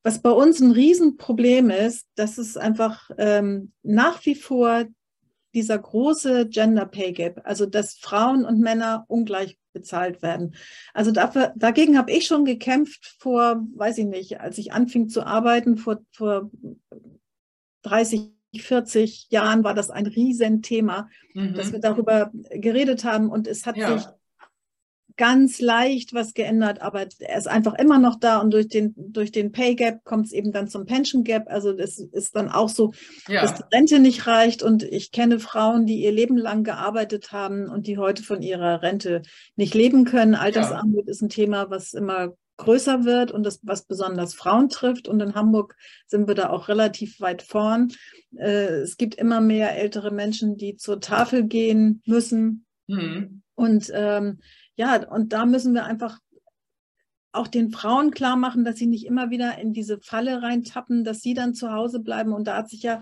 [0.03, 4.85] Was bei uns ein Riesenproblem ist, dass es einfach ähm, nach wie vor
[5.55, 10.55] dieser große Gender Pay Gap, also dass Frauen und Männer ungleich bezahlt werden.
[10.95, 15.25] Also dafür, dagegen habe ich schon gekämpft vor, weiß ich nicht, als ich anfing zu
[15.25, 16.51] arbeiten, vor, vor
[17.83, 21.55] 30, 40 Jahren war das ein Riesenthema, mhm.
[21.55, 23.99] dass wir darüber geredet haben und es hat ja.
[23.99, 24.07] sich
[25.17, 29.33] ganz leicht was geändert, aber er ist einfach immer noch da und durch den, durch
[29.33, 31.45] den Pay Gap kommt es eben dann zum Pension Gap.
[31.49, 32.93] Also das ist dann auch so,
[33.29, 33.43] ja.
[33.43, 37.69] dass die Rente nicht reicht und ich kenne Frauen, die ihr Leben lang gearbeitet haben
[37.69, 39.23] und die heute von ihrer Rente
[39.57, 40.35] nicht leben können.
[40.35, 41.11] Altersarmut ja.
[41.11, 45.09] ist ein Thema, was immer größer wird und das, was besonders Frauen trifft.
[45.09, 47.93] Und in Hamburg sind wir da auch relativ weit vorn.
[48.37, 52.67] Äh, es gibt immer mehr ältere Menschen, die zur Tafel gehen müssen.
[52.87, 53.43] Mhm.
[53.55, 54.41] Und ähm,
[54.77, 56.19] ja, und da müssen wir einfach
[57.33, 61.21] auch den Frauen klar machen, dass sie nicht immer wieder in diese Falle reintappen, dass
[61.21, 62.33] sie dann zu Hause bleiben.
[62.33, 63.01] Und da hat sich ja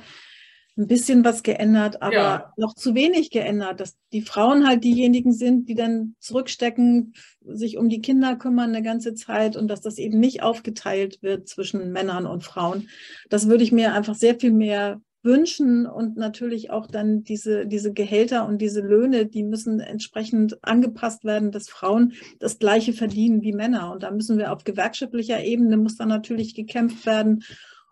[0.79, 2.53] ein bisschen was geändert, aber ja.
[2.57, 7.89] noch zu wenig geändert, dass die Frauen halt diejenigen sind, die dann zurückstecken, sich um
[7.89, 12.25] die Kinder kümmern eine ganze Zeit und dass das eben nicht aufgeteilt wird zwischen Männern
[12.25, 12.89] und Frauen.
[13.29, 17.93] Das würde ich mir einfach sehr viel mehr wünschen und natürlich auch dann diese, diese
[17.93, 23.53] Gehälter und diese Löhne, die müssen entsprechend angepasst werden, dass Frauen das Gleiche verdienen wie
[23.53, 23.93] Männer.
[23.93, 27.45] Und da müssen wir auf gewerkschaftlicher Ebene, muss dann natürlich gekämpft werden.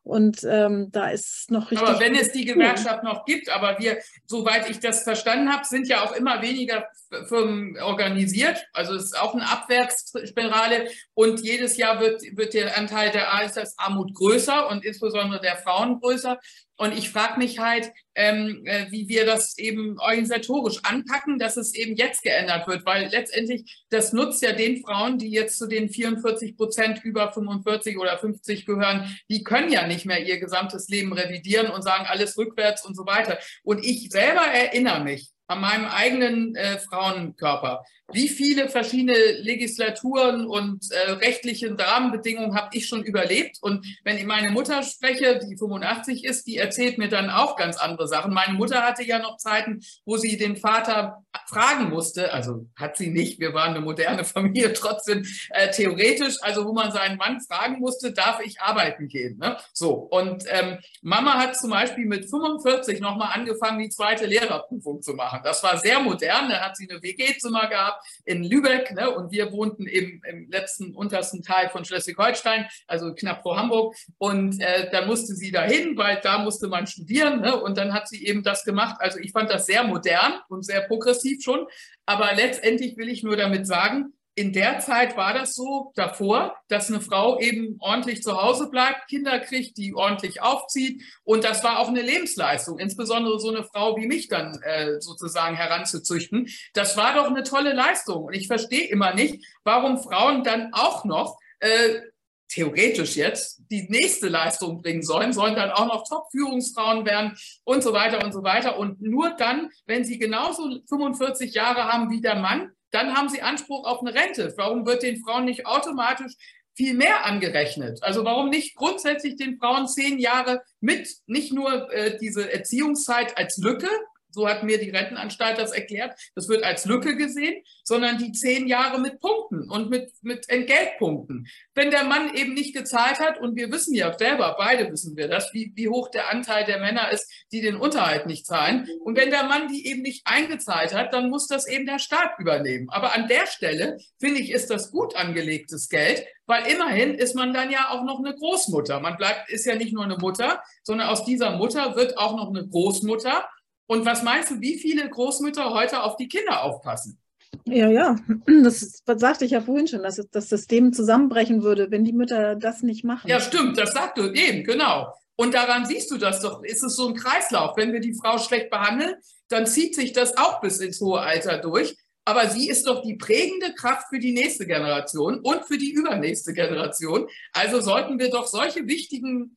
[0.09, 1.87] Und ähm, da ist noch richtig.
[1.87, 5.87] Aber wenn es die Gewerkschaft noch gibt, aber wir, soweit ich das verstanden habe, sind
[5.87, 6.87] ja auch immer weniger
[7.27, 8.67] Firmen organisiert.
[8.73, 10.89] Also es ist auch eine Abwärtsspirale.
[11.15, 16.39] Und jedes Jahr wird, wird der Anteil der Altersarmut größer und insbesondere der Frauen größer.
[16.81, 21.75] Und ich frage mich halt, ähm, äh, wie wir das eben organisatorisch anpacken, dass es
[21.75, 25.89] eben jetzt geändert wird, weil letztendlich das nutzt ja den Frauen, die jetzt zu den
[25.89, 31.13] 44 Prozent über 45 oder 50 gehören, die können ja nicht mehr ihr gesamtes Leben
[31.13, 33.39] revidieren und sagen alles rückwärts und so weiter.
[33.65, 37.85] Und ich selber erinnere mich, an meinem eigenen äh, Frauenkörper.
[38.13, 43.59] Wie viele verschiedene Legislaturen und äh, rechtliche Rahmenbedingungen habe ich schon überlebt?
[43.61, 47.77] Und wenn ich meine Mutter spreche, die 85 ist, die erzählt mir dann auch ganz
[47.77, 48.35] andere Sachen.
[48.35, 52.33] Meine Mutter hatte ja noch Zeiten, wo sie den Vater fragen musste.
[52.33, 53.39] Also hat sie nicht.
[53.41, 56.37] Wir waren eine moderne Familie trotzdem äh, theoretisch.
[56.43, 59.39] Also wo man seinen Mann fragen musste, darf ich arbeiten gehen?
[59.39, 59.57] Ne?
[59.73, 59.93] So.
[59.93, 65.29] Und ähm, Mama hat zum Beispiel mit 45 nochmal angefangen, die zweite Lehrerprüfung zu machen
[65.29, 65.41] machen.
[65.45, 66.49] Das war sehr modern.
[66.49, 69.11] Da hat sie eine WG-Zimmer gehabt in Lübeck ne?
[69.11, 73.95] und wir wohnten eben im letzten, untersten Teil von Schleswig-Holstein, also knapp vor Hamburg.
[74.19, 77.41] Und äh, da musste sie dahin, weil da musste man studieren.
[77.41, 77.61] Ne?
[77.61, 78.97] Und dann hat sie eben das gemacht.
[79.01, 81.67] Also ich fand das sehr modern und sehr progressiv schon.
[82.07, 86.89] Aber letztendlich will ich nur damit sagen, in der Zeit war das so davor, dass
[86.89, 91.03] eine Frau eben ordentlich zu Hause bleibt, Kinder kriegt, die ordentlich aufzieht.
[91.25, 95.57] Und das war auch eine Lebensleistung, insbesondere so eine Frau wie mich dann äh, sozusagen
[95.57, 96.49] heranzuzüchten.
[96.73, 98.27] Das war doch eine tolle Leistung.
[98.27, 102.01] Und ich verstehe immer nicht, warum Frauen dann auch noch äh,
[102.49, 107.93] theoretisch jetzt die nächste Leistung bringen sollen, sollen dann auch noch Top-Führungsfrauen werden und so
[107.93, 108.79] weiter und so weiter.
[108.79, 113.43] Und nur dann, wenn sie genauso 45 Jahre haben wie der Mann, dann haben sie
[113.43, 114.55] Anspruch auf eine Rente.
[114.57, 116.35] Warum wird den Frauen nicht automatisch
[116.75, 118.03] viel mehr angerechnet?
[118.03, 123.59] Also warum nicht grundsätzlich den Frauen zehn Jahre mit, nicht nur äh, diese Erziehungszeit als
[123.59, 123.89] Lücke,
[124.31, 128.67] so hat mir die Rentenanstalt das erklärt, das wird als Lücke gesehen, sondern die zehn
[128.67, 131.47] Jahre mit Punkten und mit, mit Entgeltpunkten.
[131.75, 135.29] Wenn der Mann eben nicht gezahlt hat, und wir wissen ja selber, beide wissen wir
[135.29, 138.89] das, wie, wie hoch der Anteil der Männer ist, die den Unterhalt nicht zahlen.
[139.01, 142.39] Und wenn der Mann die eben nicht eingezahlt hat, dann muss das eben der Staat
[142.39, 142.89] übernehmen.
[142.91, 147.53] Aber an der Stelle, finde ich, ist das gut angelegtes Geld, weil immerhin ist man
[147.53, 149.01] dann ja auch noch eine Großmutter.
[149.01, 152.49] Man bleibt, ist ja nicht nur eine Mutter, sondern aus dieser Mutter wird auch noch
[152.49, 153.47] eine Großmutter.
[153.89, 157.19] Und was meinst du, wie viele Großmütter heute auf die Kinder aufpassen?
[157.65, 158.17] Ja, ja,
[158.63, 162.55] das, das sagte ich ja vorhin schon, dass das System zusammenbrechen würde, wenn die Mütter
[162.55, 163.29] das nicht machen.
[163.29, 165.13] Ja, stimmt, das sagst du eben, genau.
[165.37, 167.77] Und daran siehst du das doch, ist es so ein Kreislauf.
[167.77, 169.15] Wenn wir die Frau schlecht behandeln,
[169.49, 171.97] dann zieht sich das auch bis ins hohe Alter durch.
[172.25, 176.53] Aber sie ist doch die prägende Kraft für die nächste Generation und für die übernächste
[176.53, 177.27] Generation.
[177.53, 179.57] Also sollten wir doch solche wichtigen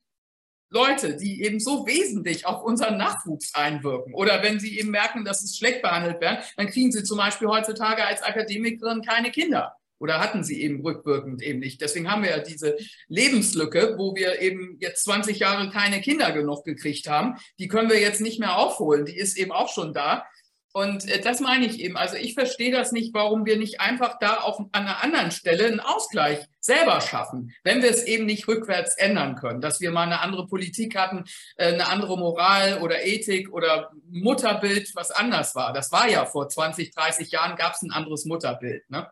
[0.72, 4.14] Leute, die eben so wesentlich auf unseren Nachwuchs einwirken.
[4.14, 7.50] Oder wenn sie eben merken, dass es schlecht behandelt werden, dann kriegen sie zum Beispiel
[7.50, 9.76] heutzutage als Akademikerin keine Kinder.
[10.00, 11.80] Oder hatten sie eben rückwirkend eben nicht.
[11.80, 12.76] Deswegen haben wir ja diese
[13.08, 17.36] Lebenslücke, wo wir eben jetzt 20 Jahre keine Kinder genug gekriegt haben.
[17.60, 19.06] Die können wir jetzt nicht mehr aufholen.
[19.06, 20.26] Die ist eben auch schon da.
[20.74, 21.98] Und äh, das meine ich eben.
[21.98, 25.66] Also ich verstehe das nicht, warum wir nicht einfach da auf, an einer anderen Stelle
[25.66, 30.04] einen Ausgleich selber schaffen, wenn wir es eben nicht rückwärts ändern können, dass wir mal
[30.04, 31.26] eine andere Politik hatten,
[31.58, 35.74] äh, eine andere Moral oder Ethik oder Mutterbild, was anders war.
[35.74, 38.90] Das war ja vor 20, 30 Jahren gab es ein anderes Mutterbild.
[38.90, 39.08] Ne?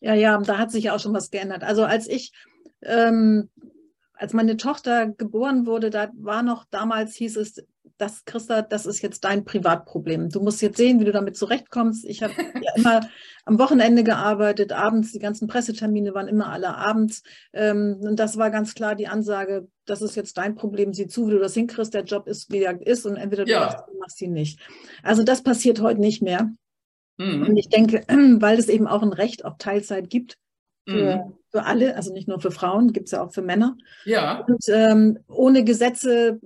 [0.00, 1.62] Ja, ja, da hat sich ja auch schon was geändert.
[1.62, 2.32] Also als ich
[2.82, 3.48] ähm,
[4.14, 7.64] als meine Tochter geboren wurde, da war noch damals hieß es,
[8.02, 10.28] das, Christa, das ist jetzt dein Privatproblem.
[10.28, 12.04] Du musst jetzt sehen, wie du damit zurechtkommst.
[12.04, 13.00] Ich habe ja immer
[13.44, 17.22] am Wochenende gearbeitet, abends, die ganzen Pressetermine waren immer alle abends.
[17.52, 21.28] Ähm, und das war ganz klar die Ansage, das ist jetzt dein Problem, sieh zu,
[21.28, 23.60] wie du das hinkriegst, der Job ist, wie er ist und entweder du ja.
[23.60, 24.58] machst, du machst ihn nicht.
[25.04, 26.50] Also das passiert heute nicht mehr.
[27.18, 27.46] Mhm.
[27.46, 28.04] Und ich denke,
[28.40, 30.38] weil es eben auch ein Recht auf Teilzeit gibt,
[30.88, 31.34] für, mhm.
[31.52, 33.76] für alle, also nicht nur für Frauen, gibt es ja auch für Männer.
[34.04, 34.40] Ja.
[34.40, 36.40] Und ähm, ohne Gesetze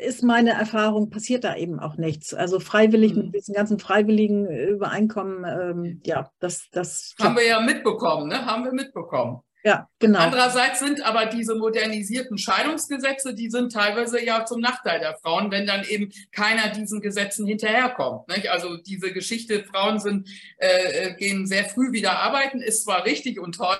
[0.00, 2.34] ist meine Erfahrung, passiert da eben auch nichts.
[2.34, 3.26] Also freiwillig mhm.
[3.26, 7.14] mit diesen ganzen freiwilligen Übereinkommen, ähm, ja, das, das.
[7.20, 8.46] Haben wir ja mitbekommen, ne?
[8.46, 9.42] Haben wir mitbekommen.
[9.64, 10.18] Ja, genau.
[10.18, 15.66] Andererseits sind aber diese modernisierten Scheidungsgesetze, die sind teilweise ja zum Nachteil der Frauen, wenn
[15.66, 18.28] dann eben keiner diesen Gesetzen hinterherkommt.
[18.28, 18.50] Nicht?
[18.50, 20.28] Also diese Geschichte, Frauen sind,
[20.58, 23.78] äh, äh gehen sehr früh wieder arbeiten, ist zwar richtig und toll,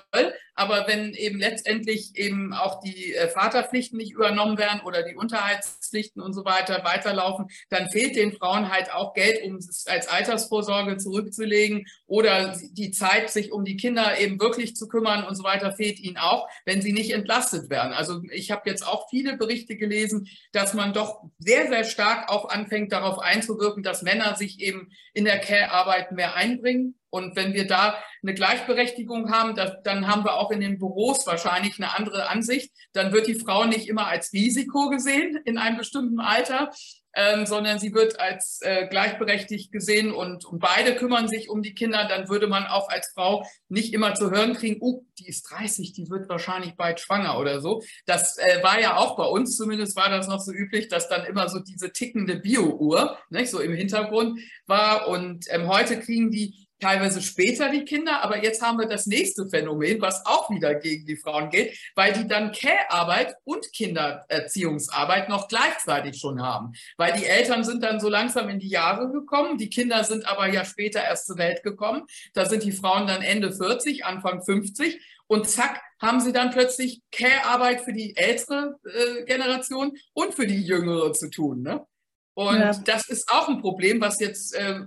[0.55, 6.21] aber wenn eben letztendlich eben auch die äh, Vaterpflichten nicht übernommen werden oder die Unterhaltspflichten
[6.21, 10.99] und so weiter weiterlaufen, dann fehlt den Frauen halt auch Geld, um es als Altersvorsorge
[10.99, 15.73] zurückzulegen oder die Zeit, sich um die Kinder eben wirklich zu kümmern und so weiter,
[15.73, 17.93] fehlt ihnen auch, wenn sie nicht entlastet werden.
[17.93, 22.49] Also ich habe jetzt auch viele Berichte gelesen, dass man doch sehr, sehr stark auch
[22.49, 27.67] anfängt, darauf einzuwirken, dass Männer sich eben in der Care-Arbeit mehr einbringen und wenn wir
[27.67, 32.29] da eine Gleichberechtigung haben, das, dann haben wir auch in den Büros wahrscheinlich eine andere
[32.29, 32.73] Ansicht.
[32.95, 36.71] Dann wird die Frau nicht immer als Risiko gesehen in einem bestimmten Alter,
[37.15, 41.75] ähm, sondern sie wird als äh, gleichberechtigt gesehen und, und beide kümmern sich um die
[41.75, 42.07] Kinder.
[42.09, 45.93] Dann würde man auch als Frau nicht immer zu hören kriegen, oh, die ist 30,
[45.93, 47.83] die wird wahrscheinlich bald schwanger oder so.
[48.07, 51.27] Das äh, war ja auch bei uns, zumindest war das noch so üblich, dass dann
[51.27, 55.09] immer so diese tickende Bio-Uhr so im Hintergrund war.
[55.09, 59.49] Und ähm, heute kriegen die teilweise später die Kinder, aber jetzt haben wir das nächste
[59.49, 65.47] Phänomen, was auch wieder gegen die Frauen geht, weil die dann Care-Arbeit und Kindererziehungsarbeit noch
[65.47, 66.73] gleichzeitig schon haben.
[66.97, 70.49] Weil die Eltern sind dann so langsam in die Jahre gekommen, die Kinder sind aber
[70.49, 72.03] ja später erst zur Welt gekommen.
[72.35, 77.01] Da sind die Frauen dann Ende 40, Anfang 50 und zack, haben sie dann plötzlich
[77.13, 81.63] Care-Arbeit für die ältere äh, Generation und für die jüngere zu tun.
[81.63, 81.87] Ne?
[82.35, 82.73] Und ja.
[82.73, 84.81] das ist auch ein Problem, was jetzt äh,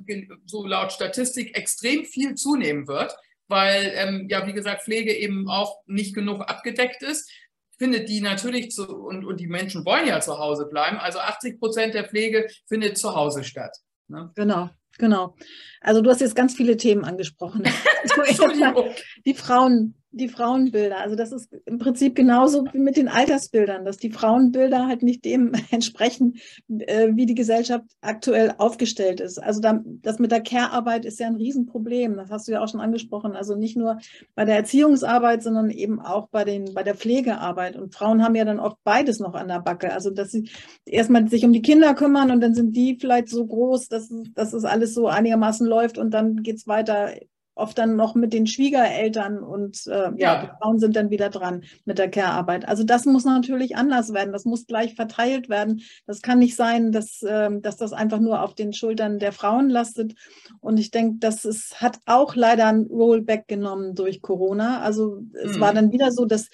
[0.46, 3.16] so laut Statistik extrem viel zunehmen wird,
[3.48, 7.30] weil ähm, ja, wie gesagt, Pflege eben auch nicht genug abgedeckt ist.
[7.78, 10.98] Findet die natürlich zu, und, und die Menschen wollen ja zu Hause bleiben.
[10.98, 13.78] Also 80 Prozent der Pflege findet zu Hause statt.
[14.08, 14.32] Ne?
[14.36, 15.36] Genau, genau.
[15.82, 17.64] Also du hast jetzt ganz viele Themen angesprochen.
[19.26, 20.97] die Frauen die Frauenbilder.
[20.97, 25.25] Also das ist im Prinzip genauso wie mit den Altersbildern, dass die Frauenbilder halt nicht
[25.25, 26.38] dem entsprechen,
[26.69, 29.38] äh, wie die Gesellschaft aktuell aufgestellt ist.
[29.38, 32.15] Also da, das mit der Care-Arbeit ist ja ein Riesenproblem.
[32.15, 33.36] Das hast du ja auch schon angesprochen.
[33.36, 33.99] Also nicht nur
[34.36, 37.75] bei der Erziehungsarbeit, sondern eben auch bei, den, bei der Pflegearbeit.
[37.75, 39.91] Und Frauen haben ja dann oft beides noch an der Backe.
[39.91, 40.49] Also dass sie
[40.86, 44.54] erstmal sich um die Kinder kümmern und dann sind die vielleicht so groß, dass, dass
[44.54, 47.10] es alles so einigermaßen läuft und dann geht es weiter
[47.56, 50.13] oft dann noch mit den Schwiegereltern und äh, ja.
[50.18, 50.41] ja.
[50.41, 52.68] die Frauen sind dann wieder dran mit der Care-Arbeit.
[52.68, 54.34] Also das muss natürlich anders werden.
[54.34, 55.82] Das muss gleich verteilt werden.
[56.06, 59.70] Das kann nicht sein, dass, äh, dass das einfach nur auf den Schultern der Frauen
[59.70, 60.15] lastet.
[60.60, 64.82] Und ich denke, das ist, hat auch leider ein Rollback genommen durch Corona.
[64.82, 65.62] Also es mhm.
[65.62, 66.50] war dann wieder so, dass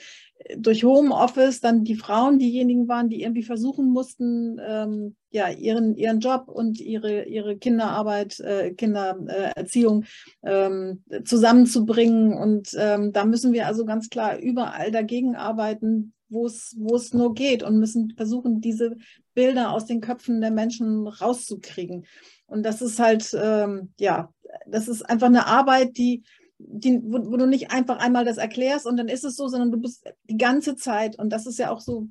[0.57, 6.19] durch Homeoffice dann die Frauen diejenigen waren, die irgendwie versuchen mussten, ähm, ja, ihren, ihren
[6.19, 10.05] Job und ihre, ihre Kinderarbeit, äh, Kindererziehung
[10.43, 12.33] ähm, zusammenzubringen.
[12.33, 17.13] Und ähm, da müssen wir also ganz klar überall dagegen arbeiten, wo es, wo es
[17.13, 18.95] nur geht und müssen versuchen, diese
[19.33, 22.05] Bilder aus den Köpfen der Menschen rauszukriegen.
[22.47, 24.33] Und das ist halt, ähm, ja,
[24.67, 26.23] das ist einfach eine Arbeit, die,
[26.67, 29.71] die, wo, wo, du nicht einfach einmal das erklärst und dann ist es so, sondern
[29.71, 32.07] du bist die ganze Zeit, und das ist ja auch so,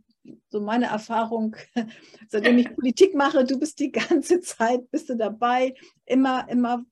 [0.48, 1.56] so meine Erfahrung,
[2.28, 5.74] seitdem ich Politik mache, du bist die ganze Zeit, bist du dabei,
[6.06, 6.84] immer, immer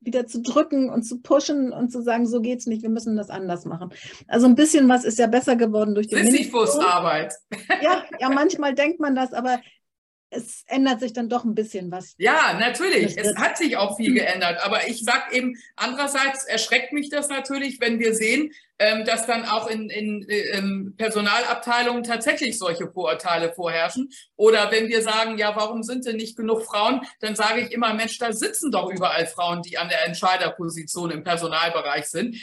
[0.00, 3.30] wieder zu drücken und zu pushen und zu sagen, so geht's nicht, wir müssen das
[3.30, 3.90] anders machen.
[4.28, 7.34] Also ein bisschen was ist ja besser geworden durch die Sisyphus-Arbeit.
[7.82, 9.60] Ja, ja, manchmal denkt man das, aber
[10.30, 12.14] es ändert sich dann doch ein bisschen was.
[12.18, 13.16] Ja, natürlich.
[13.16, 14.58] Es hat sich auch viel geändert.
[14.64, 19.44] Aber ich sage eben, andererseits erschreckt mich das natürlich, wenn wir sehen, ähm, dass dann
[19.44, 24.10] auch in, in, in ähm, Personalabteilungen tatsächlich solche Vorurteile vorherrschen.
[24.34, 27.94] Oder wenn wir sagen, ja, warum sind denn nicht genug Frauen, dann sage ich immer,
[27.94, 32.36] Mensch, da sitzen doch überall Frauen, die an der Entscheiderposition im Personalbereich sind.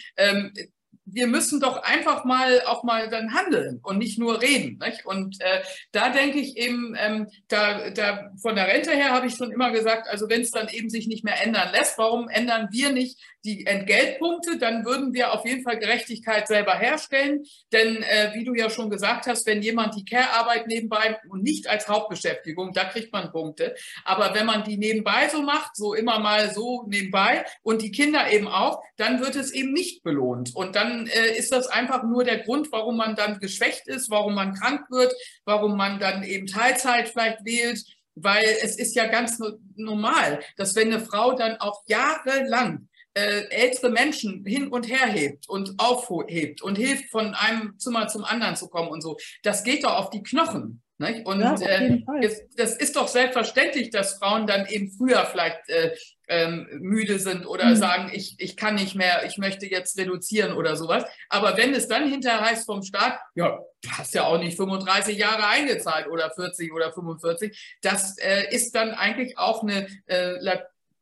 [1.13, 4.79] Wir müssen doch einfach mal auch mal dann handeln und nicht nur reden.
[4.83, 5.05] Nicht?
[5.05, 9.35] Und äh, da denke ich eben, ähm, da, da von der Rente her habe ich
[9.35, 12.69] schon immer gesagt, also wenn es dann eben sich nicht mehr ändern lässt, warum ändern
[12.71, 14.57] wir nicht die Entgeltpunkte?
[14.57, 17.43] Dann würden wir auf jeden Fall Gerechtigkeit selber herstellen.
[17.71, 21.67] Denn äh, wie du ja schon gesagt hast, wenn jemand die Care-Arbeit nebenbei und nicht
[21.67, 23.75] als Hauptbeschäftigung, da kriegt man Punkte.
[24.05, 28.31] Aber wenn man die nebenbei so macht, so immer mal so nebenbei und die Kinder
[28.31, 30.55] eben auch, dann wird es eben nicht belohnt.
[30.55, 34.35] Und dann äh, ist das einfach nur der Grund, warum man dann geschwächt ist, warum
[34.35, 35.13] man krank wird,
[35.45, 37.83] warum man dann eben Teilzeit vielleicht wählt.
[38.15, 39.39] Weil es ist ja ganz
[39.75, 45.47] normal, dass wenn eine Frau dann auch jahrelang äh, ältere Menschen hin und her hebt
[45.49, 49.83] und aufhebt und hilft, von einem Zimmer zum anderen zu kommen und so, das geht
[49.83, 50.81] doch auf die Knochen.
[51.03, 51.25] Nicht?
[51.25, 55.93] Und ja, äh, es, das ist doch selbstverständlich, dass Frauen dann eben früher vielleicht äh,
[56.29, 57.75] ähm, müde sind oder mhm.
[57.75, 61.03] sagen, ich, ich kann nicht mehr, ich möchte jetzt reduzieren oder sowas.
[61.29, 65.17] Aber wenn es dann hinterher heißt vom Staat, ja, du hast ja auch nicht 35
[65.17, 70.39] Jahre eingezahlt oder 40 oder 45, das äh, ist dann eigentlich auch eine äh,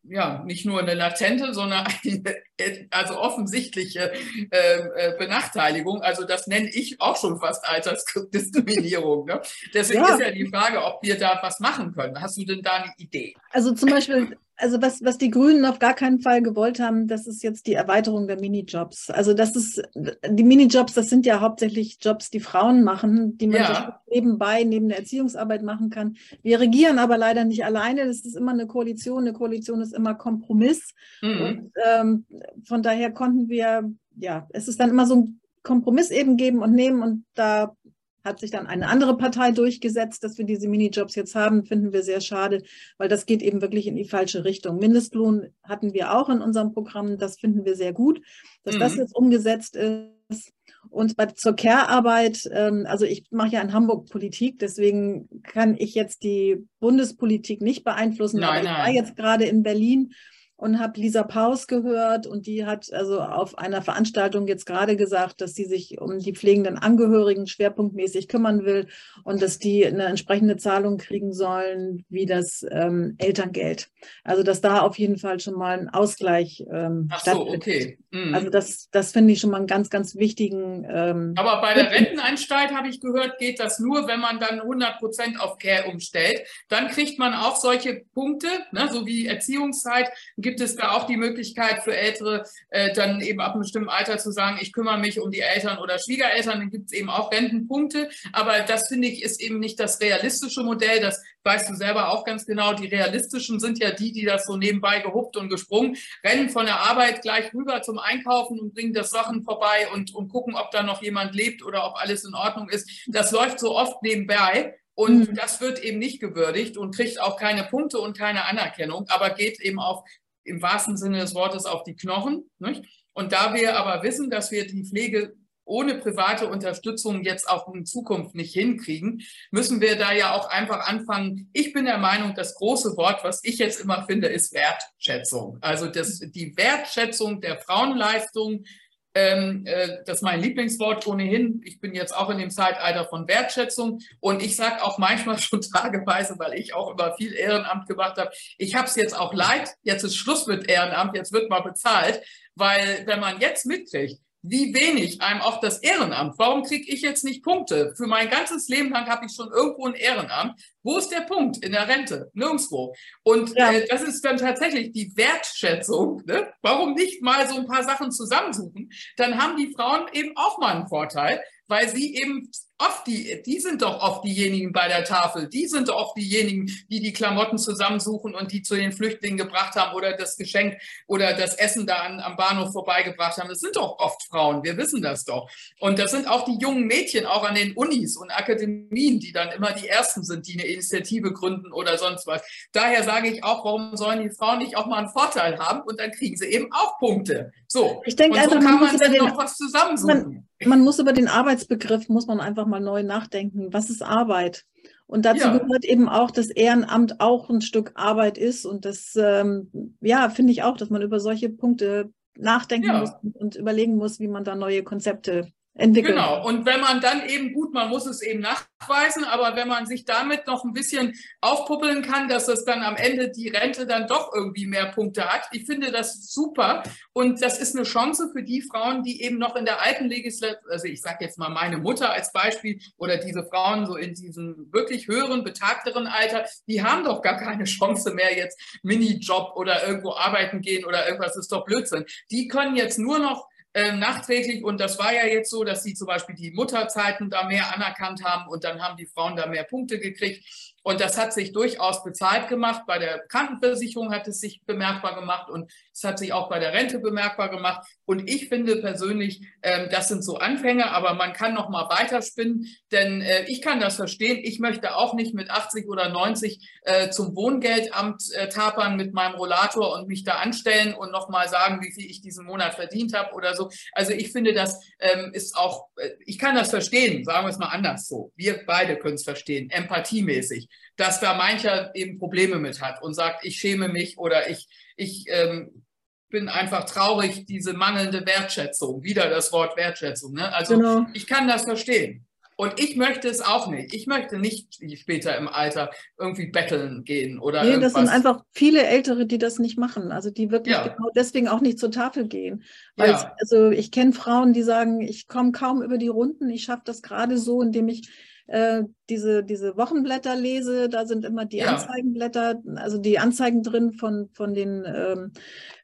[0.03, 4.11] ja, nicht nur eine latente, sondern eine, also offensichtliche
[4.51, 6.01] äh, äh, Benachteiligung.
[6.01, 9.25] Also das nenne ich auch schon fast Altersdiskriminierung.
[9.25, 9.41] Ne?
[9.73, 10.15] Deswegen ja.
[10.15, 12.19] ist ja die Frage, ob wir da was machen können.
[12.19, 13.35] Hast du denn da eine Idee?
[13.51, 17.25] Also zum Beispiel also was, was die Grünen auf gar keinen Fall gewollt haben, das
[17.25, 19.09] ist jetzt die Erweiterung der Minijobs.
[19.09, 23.61] Also das ist, die Minijobs, das sind ja hauptsächlich Jobs, die Frauen machen, die man
[23.61, 24.01] ja.
[24.09, 26.15] nebenbei, neben der Erziehungsarbeit machen kann.
[26.43, 28.05] Wir regieren aber leider nicht alleine.
[28.05, 29.23] Das ist immer eine Koalition.
[29.23, 30.93] Eine Koalition ist immer Kompromiss.
[31.23, 31.41] Mhm.
[31.41, 32.25] Und ähm,
[32.63, 36.73] von daher konnten wir, ja, es ist dann immer so ein Kompromiss eben geben und
[36.73, 37.75] nehmen und da
[38.23, 42.03] hat sich dann eine andere Partei durchgesetzt, dass wir diese Minijobs jetzt haben, finden wir
[42.03, 42.63] sehr schade,
[42.97, 44.77] weil das geht eben wirklich in die falsche Richtung.
[44.77, 48.21] Mindestlohn hatten wir auch in unserem Programm, das finden wir sehr gut,
[48.63, 48.79] dass mhm.
[48.79, 50.53] das jetzt umgesetzt ist.
[50.89, 55.93] Und bei, zur Care-Arbeit, ähm, also ich mache ja in Hamburg Politik, deswegen kann ich
[55.95, 58.39] jetzt die Bundespolitik nicht beeinflussen.
[58.39, 58.77] Nein, aber ich nein.
[58.77, 60.13] war jetzt gerade in Berlin
[60.61, 65.41] und habe Lisa Paus gehört und die hat also auf einer Veranstaltung jetzt gerade gesagt,
[65.41, 68.85] dass sie sich um die pflegenden Angehörigen schwerpunktmäßig kümmern will
[69.23, 73.89] und dass die eine entsprechende Zahlung kriegen sollen wie das ähm, Elterngeld.
[74.23, 77.97] Also dass da auf jeden Fall schon mal ein Ausgleich ähm, Ach so, okay.
[78.11, 78.35] Mhm.
[78.35, 80.85] Also das, das finde ich schon mal einen ganz, ganz wichtigen.
[80.87, 84.99] Ähm, Aber bei der Rentenanstalt habe ich gehört, geht das nur, wenn man dann 100
[84.99, 86.41] Prozent auf Care umstellt.
[86.69, 90.09] Dann kriegt man auch solche Punkte, ne, so wie Erziehungszeit,
[90.51, 94.17] gibt es da auch die Möglichkeit für Ältere, äh, dann eben ab einem bestimmten Alter
[94.17, 96.59] zu sagen, ich kümmere mich um die Eltern oder Schwiegereltern.
[96.59, 98.09] Dann gibt es eben auch Rentenpunkte.
[98.33, 100.99] Aber das finde ich ist eben nicht das realistische Modell.
[100.99, 102.73] Das weißt du selber auch ganz genau.
[102.73, 106.81] Die realistischen sind ja die, die das so nebenbei gehuppt und gesprungen, rennen von der
[106.81, 110.83] Arbeit gleich rüber zum Einkaufen und bringen das Sachen vorbei und, und gucken, ob da
[110.83, 112.89] noch jemand lebt oder ob alles in Ordnung ist.
[113.07, 114.75] Das läuft so oft nebenbei.
[114.93, 115.35] Und mhm.
[115.35, 119.59] das wird eben nicht gewürdigt und kriegt auch keine Punkte und keine Anerkennung, aber geht
[119.61, 120.03] eben auf,
[120.43, 122.49] im wahrsten Sinne des Wortes, auf die Knochen.
[122.59, 122.83] Nicht?
[123.13, 125.33] Und da wir aber wissen, dass wir die Pflege
[125.65, 129.21] ohne private Unterstützung jetzt auch in Zukunft nicht hinkriegen,
[129.51, 131.49] müssen wir da ja auch einfach anfangen.
[131.53, 135.59] Ich bin der Meinung, das große Wort, was ich jetzt immer finde, ist Wertschätzung.
[135.61, 138.65] Also das, die Wertschätzung der Frauenleistung,
[139.13, 141.61] ähm, äh, das ist mein Lieblingswort ohnehin.
[141.65, 143.99] Ich bin jetzt auch in dem Zeitalter von Wertschätzung.
[144.19, 148.31] Und ich sage auch manchmal schon tageweise, weil ich auch immer viel Ehrenamt gemacht habe,
[148.57, 152.21] ich habe es jetzt auch leid, jetzt ist Schluss mit Ehrenamt, jetzt wird mal bezahlt,
[152.55, 156.35] weil wenn man jetzt mitkriegt, wie wenig einem auch das Ehrenamt.
[156.37, 157.93] Warum kriege ich jetzt nicht Punkte?
[157.95, 160.59] Für mein ganzes Leben lang habe ich schon irgendwo ein Ehrenamt.
[160.83, 162.31] Wo ist der Punkt in der Rente?
[162.33, 162.95] Nirgendwo.
[163.23, 163.71] Und ja.
[163.71, 166.23] äh, das ist dann tatsächlich die Wertschätzung.
[166.25, 166.51] Ne?
[166.61, 168.91] Warum nicht mal so ein paar Sachen zusammensuchen?
[169.17, 172.49] Dann haben die Frauen eben auch mal einen Vorteil, weil sie eben
[172.81, 176.65] oft die, die sind doch oft diejenigen bei der Tafel, die sind doch oft diejenigen,
[176.89, 180.77] die die Klamotten zusammensuchen und die zu den Flüchtlingen gebracht haben oder das Geschenk
[181.07, 183.49] oder das Essen da an, am Bahnhof vorbeigebracht haben.
[183.49, 185.49] Das sind doch oft Frauen, wir wissen das doch.
[185.79, 189.49] Und das sind auch die jungen Mädchen, auch an den Unis und Akademien, die dann
[189.49, 192.41] immer die Ersten sind, die eine Initiative gründen oder sonst was.
[192.71, 195.99] Daher sage ich auch, warum sollen die Frauen nicht auch mal einen Vorteil haben und
[195.99, 197.51] dann kriegen sie eben auch Punkte.
[197.67, 200.47] So, ich denke, und so also, kann man, man noch was zusammensuchen.
[200.61, 203.71] Man, man muss über den Arbeitsbegriff, muss man einfach mal neu nachdenken.
[203.71, 204.65] Was ist Arbeit?
[205.05, 205.57] Und dazu ja.
[205.57, 208.65] gehört eben auch, dass Ehrenamt auch ein Stück Arbeit ist.
[208.65, 212.99] Und das, ähm, ja, finde ich auch, dass man über solche Punkte nachdenken ja.
[213.01, 216.15] muss und überlegen muss, wie man da neue Konzepte entwickeln.
[216.15, 216.45] Genau.
[216.45, 220.03] Und wenn man dann eben gut, man muss es eben nachweisen, aber wenn man sich
[220.03, 224.33] damit noch ein bisschen aufpuppeln kann, dass es dann am Ende die Rente dann doch
[224.33, 226.83] irgendwie mehr Punkte hat, ich finde das super.
[227.13, 230.59] Und das ist eine Chance für die Frauen, die eben noch in der alten Legislatur,
[230.69, 234.67] also ich sage jetzt mal meine Mutter als Beispiel oder diese Frauen so in diesem
[234.71, 240.13] wirklich höheren, betagteren Alter, die haben doch gar keine Chance mehr jetzt Minijob oder irgendwo
[240.13, 242.05] arbeiten gehen oder irgendwas, das ist doch Blödsinn.
[242.29, 244.63] Die können jetzt nur noch ähm, nachträglich.
[244.63, 248.23] Und das war ja jetzt so, dass sie zum Beispiel die Mutterzeiten da mehr anerkannt
[248.23, 250.70] haben und dann haben die Frauen da mehr Punkte gekriegt.
[250.83, 252.83] Und das hat sich durchaus bezahlt gemacht.
[252.87, 256.73] Bei der Krankenversicherung hat es sich bemerkbar gemacht und es hat sich auch bei der
[256.73, 257.87] Rente bemerkbar gemacht.
[258.05, 262.65] Und ich finde persönlich, ähm, das sind so Anfänge, aber man kann noch mal weiterspinnen,
[262.91, 264.39] denn äh, ich kann das verstehen.
[264.43, 269.35] Ich möchte auch nicht mit 80 oder 90 äh, zum Wohngeldamt äh, tapern mit meinem
[269.35, 273.13] Rollator und mich da anstellen und noch mal sagen, wie viel ich diesen Monat verdient
[273.13, 273.69] habe oder so.
[273.93, 277.59] Also ich finde, das ähm, ist auch, äh, ich kann das verstehen, sagen wir es
[277.59, 278.31] mal anders so.
[278.35, 283.45] Wir beide können es verstehen, empathiemäßig dass da mancher eben Probleme mit hat und sagt,
[283.45, 285.83] ich schäme mich oder ich, ich ähm,
[286.29, 290.33] bin einfach traurig, diese mangelnde Wertschätzung, wieder das Wort Wertschätzung.
[290.33, 290.53] Ne?
[290.53, 291.05] Also genau.
[291.13, 292.25] ich kann das verstehen.
[292.61, 293.91] Und ich möchte es auch nicht.
[293.91, 297.93] Ich möchte nicht später im Alter irgendwie betteln gehen oder nee, irgendwas.
[297.93, 300.11] das sind einfach viele Ältere, die das nicht machen.
[300.11, 300.83] Also die wirklich ja.
[300.83, 302.63] genau deswegen auch nicht zur Tafel gehen.
[302.97, 303.35] Weil ja.
[303.39, 306.51] also ich kenne Frauen, die sagen, ich komme kaum über die Runden.
[306.51, 308.07] Ich schaffe das gerade so, indem ich
[308.51, 311.67] äh, diese, diese Wochenblätter lese, da sind immer die ja.
[311.67, 315.31] Anzeigenblätter, also die Anzeigen drin von, von, den, ähm,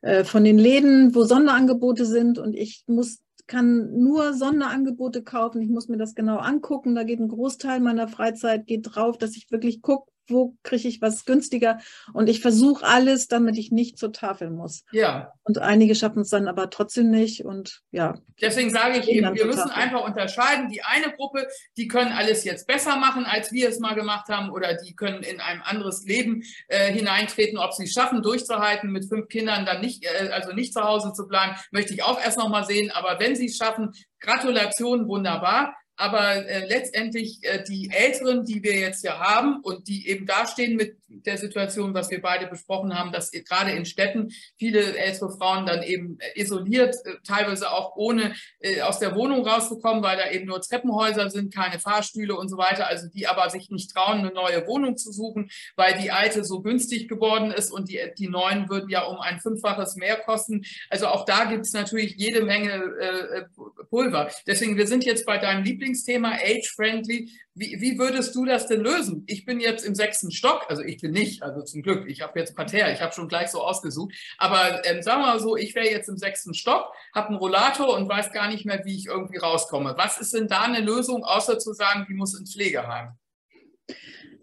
[0.02, 5.62] äh, von den Läden, wo Sonderangebote sind und ich muss kann nur Sonderangebote kaufen.
[5.62, 6.96] Ich muss mir das genau angucken.
[6.96, 11.02] Da geht ein Großteil meiner Freizeit geht drauf, dass ich wirklich gucke, wo kriege ich
[11.02, 11.80] was günstiger
[12.14, 14.84] und ich versuche alles, damit ich nicht zur Tafel muss.
[14.92, 15.34] Ja.
[15.44, 18.18] Und einige schaffen es dann aber trotzdem nicht und ja.
[18.42, 20.70] Deswegen sage ich eben, wir müssen einfach unterscheiden.
[20.70, 21.48] Die eine Gruppe,
[21.78, 25.24] die können alles jetzt besser machen, als wir es mal gemacht haben oder die können
[25.24, 27.58] in ein anderes Leben äh, hineintreten.
[27.58, 31.14] Ob sie es schaffen, durchzuhalten, mit fünf Kindern dann nicht, äh, also nicht zu Hause
[31.14, 32.92] zu bleiben, möchte ich auch erst noch mal sehen.
[32.92, 35.76] Aber wenn sie es schaffen, Gratulation, wunderbar.
[35.98, 40.76] Aber äh, letztendlich äh, die Älteren, die wir jetzt ja haben und die eben dastehen
[40.76, 45.66] mit der Situation, was wir beide besprochen haben, dass gerade in Städten viele ältere Frauen
[45.66, 50.30] dann eben äh, isoliert, äh, teilweise auch ohne äh, aus der Wohnung rauszukommen, weil da
[50.30, 54.20] eben nur Treppenhäuser sind, keine Fahrstühle und so weiter, also die aber sich nicht trauen,
[54.20, 58.28] eine neue Wohnung zu suchen, weil die alte so günstig geworden ist und die, die
[58.28, 60.64] neuen würden ja um ein Fünffaches mehr kosten.
[60.90, 63.48] Also auch da gibt es natürlich jede Menge
[63.90, 64.30] Pulver.
[64.46, 67.32] Deswegen, wir sind jetzt bei deinem Lieblings Lieblingsthema, age-friendly.
[67.56, 69.24] Wie, wie würdest du das denn lösen?
[69.28, 72.40] Ich bin jetzt im sechsten Stock, also ich bin nicht, also zum Glück, ich habe
[72.40, 74.14] jetzt Parterre, ich habe schon gleich so ausgesucht.
[74.38, 77.98] Aber ähm, sagen wir mal so, ich wäre jetzt im sechsten Stock, habe einen Rollator
[77.98, 79.96] und weiß gar nicht mehr, wie ich irgendwie rauskomme.
[79.98, 83.14] Was ist denn da eine Lösung, außer zu sagen, die muss ins Pflegeheim?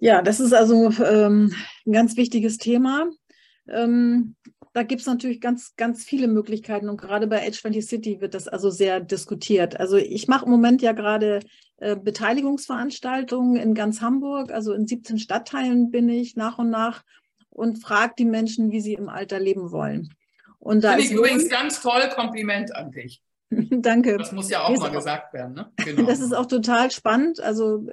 [0.00, 1.54] Ja, das ist also ähm,
[1.86, 3.06] ein ganz wichtiges Thema.
[3.68, 4.34] Ähm,
[4.74, 8.34] da gibt es natürlich ganz, ganz viele Möglichkeiten und gerade bei Age 20 City wird
[8.34, 9.78] das also sehr diskutiert.
[9.78, 11.38] Also ich mache im Moment ja gerade
[11.76, 17.04] äh, Beteiligungsveranstaltungen in ganz Hamburg, also in 17 Stadtteilen bin ich nach und nach
[17.50, 20.12] und frage die Menschen, wie sie im Alter leben wollen.
[20.58, 23.22] Und da Finde ich übrigens ganz toll, Kompliment an dich.
[23.50, 24.16] Danke.
[24.16, 25.54] Das muss ja auch mal gesagt werden.
[25.54, 25.72] Ne?
[25.84, 26.02] Genau.
[26.02, 27.38] Das ist auch total spannend.
[27.38, 27.86] Also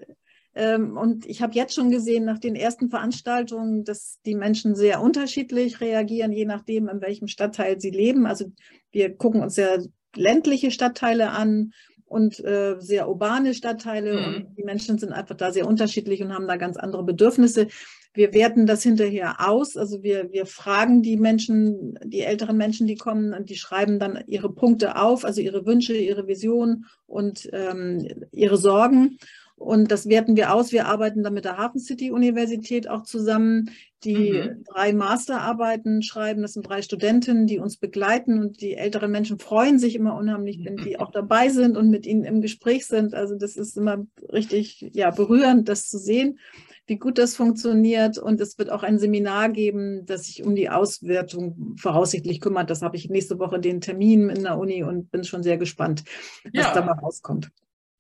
[0.54, 5.80] und ich habe jetzt schon gesehen nach den ersten Veranstaltungen, dass die Menschen sehr unterschiedlich
[5.80, 8.26] reagieren, je nachdem, in welchem Stadtteil sie leben.
[8.26, 8.52] Also
[8.92, 9.78] wir gucken uns ja
[10.16, 11.72] ländliche Stadtteile an
[12.12, 14.14] und äh, sehr urbane Stadtteile.
[14.14, 14.26] Mhm.
[14.26, 17.68] Und die Menschen sind einfach da sehr unterschiedlich und haben da ganz andere Bedürfnisse.
[18.14, 19.78] Wir werten das hinterher aus.
[19.78, 24.22] Also wir, wir fragen die Menschen, die älteren Menschen, die kommen, und die schreiben dann
[24.28, 29.18] ihre Punkte auf, also ihre Wünsche, ihre Visionen und ähm, ihre Sorgen.
[29.62, 30.72] Und das werten wir aus.
[30.72, 33.70] Wir arbeiten dann mit der Hafen City Universität auch zusammen,
[34.04, 34.64] die mhm.
[34.64, 36.42] drei Masterarbeiten schreiben.
[36.42, 40.66] Das sind drei Studentinnen, die uns begleiten und die älteren Menschen freuen sich immer unheimlich,
[40.66, 43.14] wenn die auch dabei sind und mit ihnen im Gespräch sind.
[43.14, 44.04] Also das ist immer
[44.34, 46.40] richtig ja, berührend, das zu sehen,
[46.88, 48.18] wie gut das funktioniert.
[48.18, 52.72] Und es wird auch ein Seminar geben, das sich um die Auswertung voraussichtlich kümmert.
[52.72, 56.04] Das habe ich nächste Woche den Termin in der Uni und bin schon sehr gespannt,
[56.46, 56.74] was ja.
[56.74, 57.52] dabei rauskommt.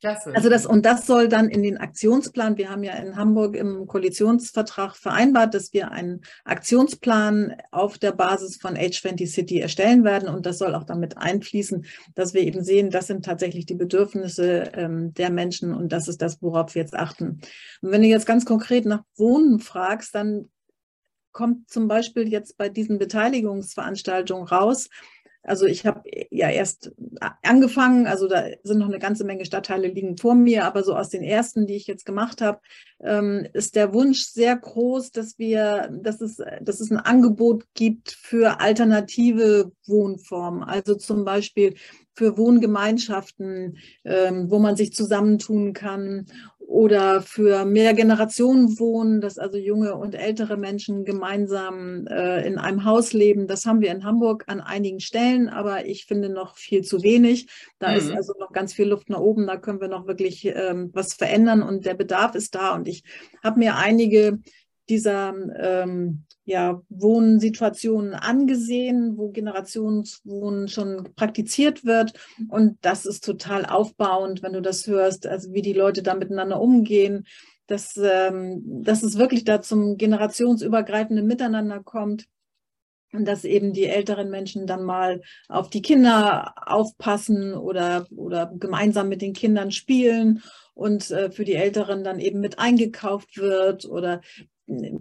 [0.01, 0.33] Klasse.
[0.35, 3.85] Also das, und das soll dann in den Aktionsplan, wir haben ja in Hamburg im
[3.85, 10.27] Koalitionsvertrag vereinbart, dass wir einen Aktionsplan auf der Basis von H20 City erstellen werden.
[10.27, 11.85] Und das soll auch damit einfließen,
[12.15, 16.21] dass wir eben sehen, das sind tatsächlich die Bedürfnisse ähm, der Menschen und das ist
[16.23, 17.39] das, worauf wir jetzt achten.
[17.81, 20.49] Und wenn du jetzt ganz konkret nach Wohnen fragst, dann
[21.31, 24.89] kommt zum Beispiel jetzt bei diesen Beteiligungsveranstaltungen raus,
[25.43, 26.91] also ich habe ja erst
[27.41, 31.09] angefangen, also da sind noch eine ganze Menge Stadtteile liegen vor mir, aber so aus
[31.09, 32.59] den ersten, die ich jetzt gemacht habe,
[33.01, 38.11] ähm, ist der Wunsch sehr groß, dass wir, dass es, dass es ein Angebot gibt
[38.11, 41.75] für alternative Wohnformen, also zum Beispiel
[42.13, 46.27] für Wohngemeinschaften, ähm, wo man sich zusammentun kann
[46.71, 52.85] oder für mehr Generationen wohnen, dass also junge und ältere Menschen gemeinsam äh, in einem
[52.85, 53.45] Haus leben.
[53.45, 57.47] Das haben wir in Hamburg an einigen Stellen, aber ich finde noch viel zu wenig.
[57.77, 57.97] Da mhm.
[57.97, 59.47] ist also noch ganz viel Luft nach oben.
[59.47, 62.73] Da können wir noch wirklich ähm, was verändern und der Bedarf ist da.
[62.73, 63.03] Und ich
[63.43, 64.39] habe mir einige
[64.91, 72.13] dieser ähm, ja, Wohnsituationen angesehen, wo Generationswohnen schon praktiziert wird.
[72.49, 76.59] Und das ist total aufbauend, wenn du das hörst, also wie die Leute da miteinander
[76.59, 77.25] umgehen,
[77.67, 82.25] dass, ähm, dass es wirklich da zum generationsübergreifenden Miteinander kommt.
[83.13, 89.09] Und dass eben die älteren Menschen dann mal auf die Kinder aufpassen oder, oder gemeinsam
[89.09, 90.41] mit den Kindern spielen
[90.73, 94.21] und äh, für die Älteren dann eben mit eingekauft wird oder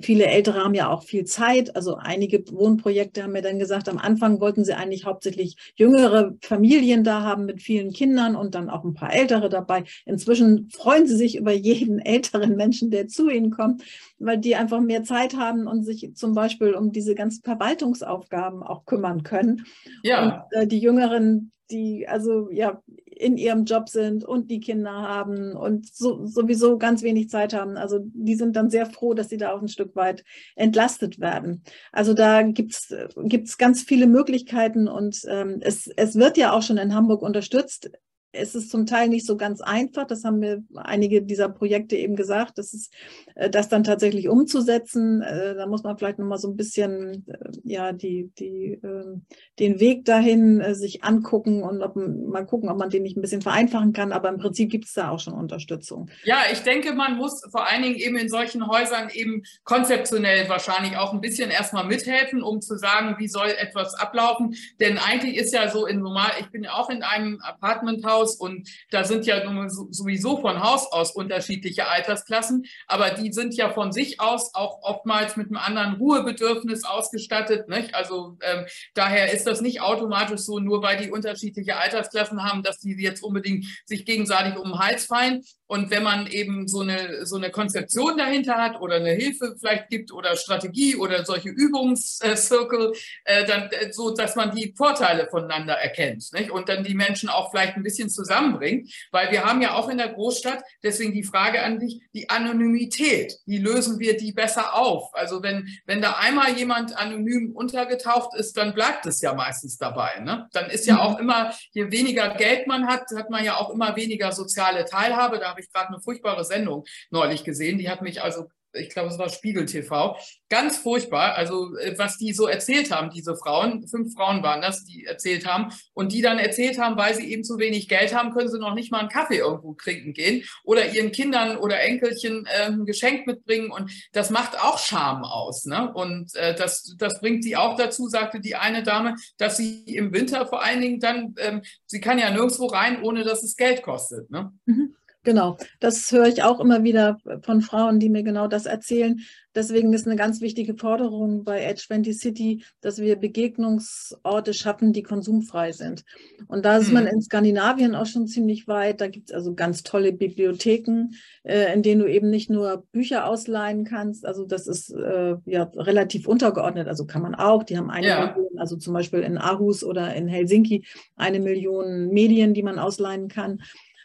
[0.00, 1.76] viele Ältere haben ja auch viel Zeit.
[1.76, 7.04] Also einige Wohnprojekte haben mir dann gesagt, am Anfang wollten sie eigentlich hauptsächlich jüngere Familien
[7.04, 9.84] da haben mit vielen Kindern und dann auch ein paar Ältere dabei.
[10.06, 13.82] Inzwischen freuen sie sich über jeden älteren Menschen, der zu ihnen kommt,
[14.18, 18.84] weil die einfach mehr Zeit haben und sich zum Beispiel um diese ganzen Verwaltungsaufgaben auch
[18.86, 19.64] kümmern können.
[20.02, 20.46] Ja.
[20.50, 22.82] Und äh, die Jüngeren, die also ja
[23.20, 27.76] in ihrem Job sind und die Kinder haben und so, sowieso ganz wenig Zeit haben.
[27.76, 30.24] Also die sind dann sehr froh, dass sie da auch ein Stück weit
[30.56, 31.62] entlastet werden.
[31.92, 36.78] Also da gibt es ganz viele Möglichkeiten und ähm, es, es wird ja auch schon
[36.78, 37.90] in Hamburg unterstützt
[38.32, 40.06] es ist zum Teil nicht so ganz einfach.
[40.06, 42.92] Das haben mir einige dieser Projekte eben gesagt, das ist
[43.34, 45.22] äh, das dann tatsächlich umzusetzen.
[45.22, 49.26] Äh, da muss man vielleicht noch mal so ein bisschen äh, ja die die ähm,
[49.58, 53.42] den Weg dahin sich angucken und ob, mal gucken, ob man den nicht ein bisschen
[53.42, 54.12] vereinfachen kann.
[54.12, 56.08] Aber im Prinzip gibt es da auch schon Unterstützung.
[56.24, 60.96] Ja, ich denke, man muss vor allen Dingen eben in solchen Häusern eben konzeptionell wahrscheinlich
[60.96, 64.54] auch ein bisschen erstmal mithelfen, um zu sagen, wie soll etwas ablaufen.
[64.78, 68.36] Denn eigentlich ist ja so in normal, ich bin ja auch in einem Apartmenthaus Haus
[68.36, 73.92] und da sind ja sowieso von Haus aus unterschiedliche Altersklassen, aber die sind ja von
[73.92, 77.68] sich aus auch oftmals mit einem anderen Ruhebedürfnis ausgestattet.
[77.68, 77.94] Nicht?
[77.94, 82.78] Also ähm, daher ist das nicht automatisch so, nur weil die unterschiedliche Altersklassen haben, dass
[82.78, 85.42] die jetzt unbedingt sich gegenseitig um den Hals fallen.
[85.66, 89.88] Und wenn man eben so eine, so eine Konzeption dahinter hat oder eine Hilfe vielleicht
[89.88, 92.92] gibt oder Strategie oder solche Übungszirkel,
[93.24, 96.50] äh, dann äh, so, dass man die Vorteile voneinander erkennt nicht?
[96.50, 99.88] und dann die Menschen auch vielleicht ein bisschen Menschen zusammenbringt, weil wir haben ja auch
[99.88, 104.74] in der Großstadt, deswegen die Frage an dich, die Anonymität, wie lösen wir die besser
[104.74, 105.14] auf?
[105.14, 110.20] Also wenn, wenn da einmal jemand anonym untergetaucht ist, dann bleibt es ja meistens dabei.
[110.20, 110.48] Ne?
[110.52, 113.96] Dann ist ja auch immer, je weniger Geld man hat, hat man ja auch immer
[113.96, 115.38] weniger soziale Teilhabe.
[115.38, 119.08] Da habe ich gerade eine furchtbare Sendung neulich gesehen, die hat mich also ich glaube,
[119.08, 120.16] es war Spiegel TV.
[120.48, 124.84] Ganz furchtbar, also äh, was die so erzählt haben, diese Frauen, fünf Frauen waren das,
[124.84, 128.32] die erzählt haben und die dann erzählt haben, weil sie eben zu wenig Geld haben,
[128.32, 132.46] können sie noch nicht mal einen Kaffee irgendwo trinken gehen oder ihren Kindern oder Enkelchen
[132.46, 135.64] äh, ein Geschenk mitbringen und das macht auch Scham aus.
[135.64, 135.92] Ne?
[135.92, 140.12] Und äh, das, das bringt sie auch dazu, sagte die eine Dame, dass sie im
[140.12, 143.82] Winter vor allen Dingen dann, ähm, sie kann ja nirgendwo rein, ohne dass es Geld
[143.82, 144.30] kostet.
[144.30, 144.52] Ne?
[144.66, 144.96] Mhm.
[145.22, 149.20] Genau, das höre ich auch immer wieder von Frauen, die mir genau das erzählen.
[149.54, 155.02] Deswegen ist eine ganz wichtige Forderung bei Edge 20 City, dass wir Begegnungsorte schaffen, die
[155.02, 156.04] konsumfrei sind.
[156.46, 159.00] Und da ist man in Skandinavien auch schon ziemlich weit.
[159.00, 161.10] Da gibt es also ganz tolle Bibliotheken,
[161.42, 164.24] äh, in denen du eben nicht nur Bücher ausleihen kannst.
[164.24, 166.86] Also das ist äh, ja relativ untergeordnet.
[166.86, 167.64] Also kann man auch.
[167.64, 168.34] Die haben eine ja.
[168.36, 170.84] Million, also zum Beispiel in Aarhus oder in Helsinki
[171.16, 173.60] eine Million Medien, die man ausleihen kann.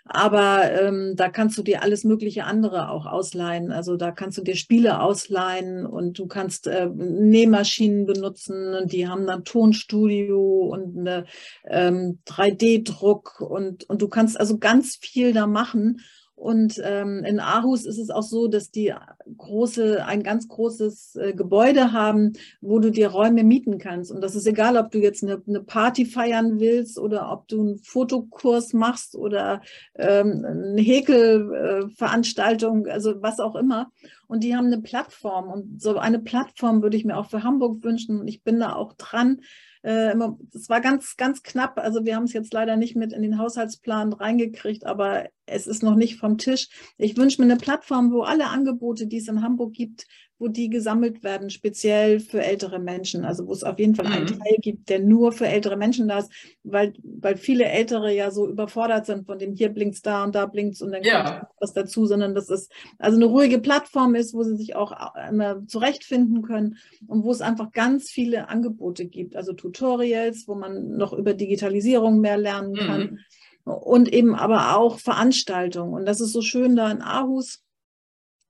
[0.08, 3.72] Aber ähm, da kannst du dir alles mögliche andere auch ausleihen.
[3.72, 9.08] Also da kannst du dir Spiele ausleihen und du kannst äh, Nähmaschinen benutzen und die
[9.08, 11.26] haben dann Tonstudio und eine
[11.68, 16.02] ähm, 3D-Druck und, und du kannst also ganz viel da machen.
[16.36, 18.94] Und ähm, in Aarhus ist es auch so, dass die
[19.38, 24.12] große, ein ganz großes äh, Gebäude haben, wo du dir Räume mieten kannst.
[24.12, 27.62] Und das ist egal, ob du jetzt eine, eine Party feiern willst oder ob du
[27.62, 29.62] einen Fotokurs machst oder
[29.96, 33.90] ähm, eine Häkelveranstaltung, äh, also was auch immer.
[34.28, 35.50] Und die haben eine Plattform.
[35.50, 38.20] Und so eine Plattform würde ich mir auch für Hamburg wünschen.
[38.20, 39.40] Und ich bin da auch dran,
[39.86, 41.78] es war ganz, ganz knapp.
[41.78, 45.84] Also wir haben es jetzt leider nicht mit in den Haushaltsplan reingekriegt, aber es ist
[45.84, 46.70] noch nicht vom Tisch.
[46.98, 50.08] Ich wünsche mir eine Plattform, wo alle Angebote, die es in Hamburg gibt,
[50.46, 53.26] wo die gesammelt werden, speziell für ältere Menschen.
[53.26, 54.40] Also wo es auf jeden Fall einen mhm.
[54.40, 56.32] Teil gibt, der nur für ältere Menschen da ist,
[56.64, 60.46] weil, weil viele Ältere ja so überfordert sind von dem hier blinkt's da und da
[60.46, 61.40] blinkt's und dann ja.
[61.40, 62.70] kommt was dazu, sondern dass es
[63.00, 64.94] also eine ruhige Plattform ist, wo sie sich auch
[65.30, 66.78] immer zurechtfinden können
[67.08, 72.20] und wo es einfach ganz viele Angebote gibt, also Tutorials, wo man noch über Digitalisierung
[72.20, 73.02] mehr lernen kann.
[73.02, 73.20] Mhm.
[73.64, 75.96] Und eben aber auch Veranstaltungen.
[75.96, 77.64] Und das ist so schön da in Aarhus.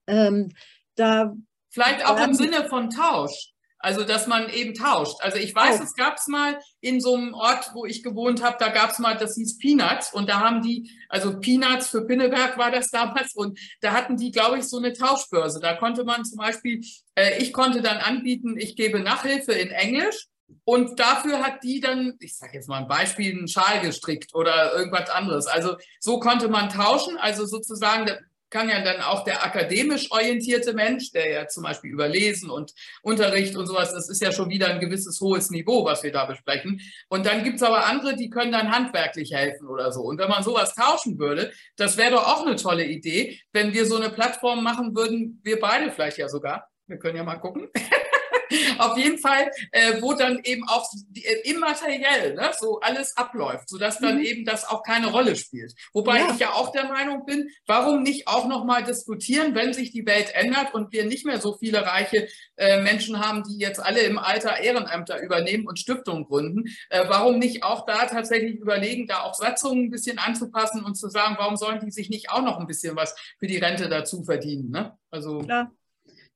[0.08, 0.50] Ähm,
[0.96, 1.36] da
[1.76, 3.52] Vielleicht auch im Sinne von Tausch.
[3.80, 5.18] Also, dass man eben tauscht.
[5.20, 5.84] Also, ich weiß, oh.
[5.84, 9.00] es gab es mal in so einem Ort, wo ich gewohnt habe, da gab es
[9.00, 10.14] mal, das hieß Peanuts.
[10.14, 13.36] Und da haben die, also Peanuts für Pinneberg war das damals.
[13.36, 15.60] Und da hatten die, glaube ich, so eine Tauschbörse.
[15.60, 16.82] Da konnte man zum Beispiel,
[17.16, 20.30] äh, ich konnte dann anbieten, ich gebe Nachhilfe in Englisch.
[20.64, 24.74] Und dafür hat die dann, ich sage jetzt mal ein Beispiel, einen Schal gestrickt oder
[24.74, 25.48] irgendwas anderes.
[25.48, 27.18] Also so konnte man tauschen.
[27.18, 28.10] Also sozusagen,
[28.56, 32.72] kann ja dann auch der akademisch orientierte Mensch, der ja zum Beispiel über Lesen und
[33.02, 36.24] Unterricht und sowas, das ist ja schon wieder ein gewisses hohes Niveau, was wir da
[36.24, 36.80] besprechen.
[37.10, 40.04] Und dann gibt es aber andere, die können dann handwerklich helfen oder so.
[40.04, 43.86] Und wenn man sowas tauschen würde, das wäre doch auch eine tolle Idee, wenn wir
[43.86, 46.70] so eine Plattform machen würden, wir beide vielleicht ja sogar.
[46.88, 47.68] Wir können ja mal gucken.
[48.78, 54.00] Auf jeden Fall, äh, wo dann eben auch äh, immateriell ne, so alles abläuft, sodass
[54.00, 54.26] dann mhm.
[54.26, 55.74] eben das auch keine Rolle spielt.
[55.94, 56.32] Wobei ja.
[56.32, 60.34] ich ja auch der Meinung bin, warum nicht auch nochmal diskutieren, wenn sich die Welt
[60.34, 62.28] ändert und wir nicht mehr so viele reiche
[62.58, 67.40] äh, Menschen haben, die jetzt alle im Alter Ehrenämter übernehmen und Stiftungen gründen, äh, warum
[67.40, 71.56] nicht auch da tatsächlich überlegen, da auch Satzungen ein bisschen anzupassen und zu sagen, warum
[71.56, 74.70] sollen die sich nicht auch noch ein bisschen was für die Rente dazu verdienen?
[74.72, 74.98] Ne?
[75.12, 75.72] Also Klar.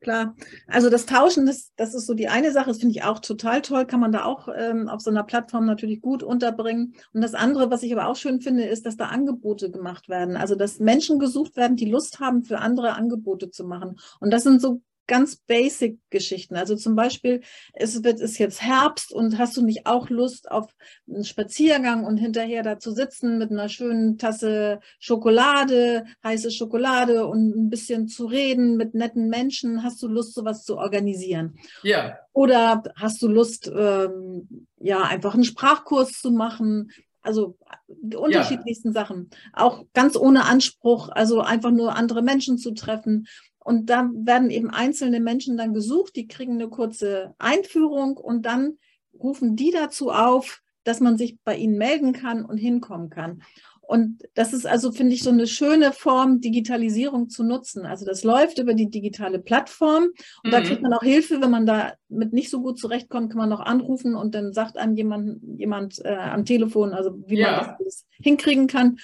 [0.02, 0.36] Klar.
[0.68, 3.62] Also das Tauschen, das, das ist so die eine Sache, das finde ich auch total
[3.62, 6.94] toll, kann man da auch ähm, auf so einer Plattform natürlich gut unterbringen.
[7.14, 10.38] Und das andere, was ich aber auch schön finde, ist, dass da Angebote gemacht werden.
[10.38, 14.00] Also dass Menschen gesucht werden, die Lust haben, für andere Angebote zu machen.
[14.22, 16.56] Und das sind so ganz basic Geschichten.
[16.56, 17.42] Also zum Beispiel,
[17.74, 20.72] es wird ist jetzt Herbst und hast du nicht auch Lust auf
[21.10, 27.56] einen Spaziergang und hinterher da zu sitzen mit einer schönen Tasse Schokolade, heiße Schokolade und
[27.56, 29.84] ein bisschen zu reden mit netten Menschen?
[29.84, 31.58] Hast du Lust, sowas zu organisieren?
[31.82, 32.20] Ja.
[32.32, 36.92] Oder hast du Lust, ähm, ja, einfach einen Sprachkurs zu machen?
[37.22, 37.58] Also
[37.88, 38.94] die unterschiedlichsten ja.
[38.94, 39.30] Sachen.
[39.54, 43.28] Auch ganz ohne Anspruch, also einfach nur andere Menschen zu treffen.
[43.60, 48.78] Und da werden eben einzelne Menschen dann gesucht, die kriegen eine kurze Einführung und dann
[49.14, 53.44] rufen die dazu auf, dass man sich bei ihnen melden kann und hinkommen kann.
[53.90, 57.88] Und das ist also, finde ich, so eine schöne Form, Digitalisierung zu nutzen.
[57.88, 60.52] Also das läuft über die digitale Plattform und mhm.
[60.52, 63.50] da kriegt man auch Hilfe, wenn man da mit nicht so gut zurechtkommt, kann man
[63.50, 67.76] noch anrufen und dann sagt einem jemand, jemand äh, am Telefon, also wie ja.
[67.80, 69.00] man das hinkriegen kann.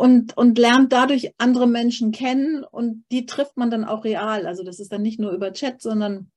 [0.00, 4.46] Und, und lernt dadurch andere Menschen kennen und die trifft man dann auch real.
[4.46, 6.30] Also das ist dann nicht nur über Chat, sondern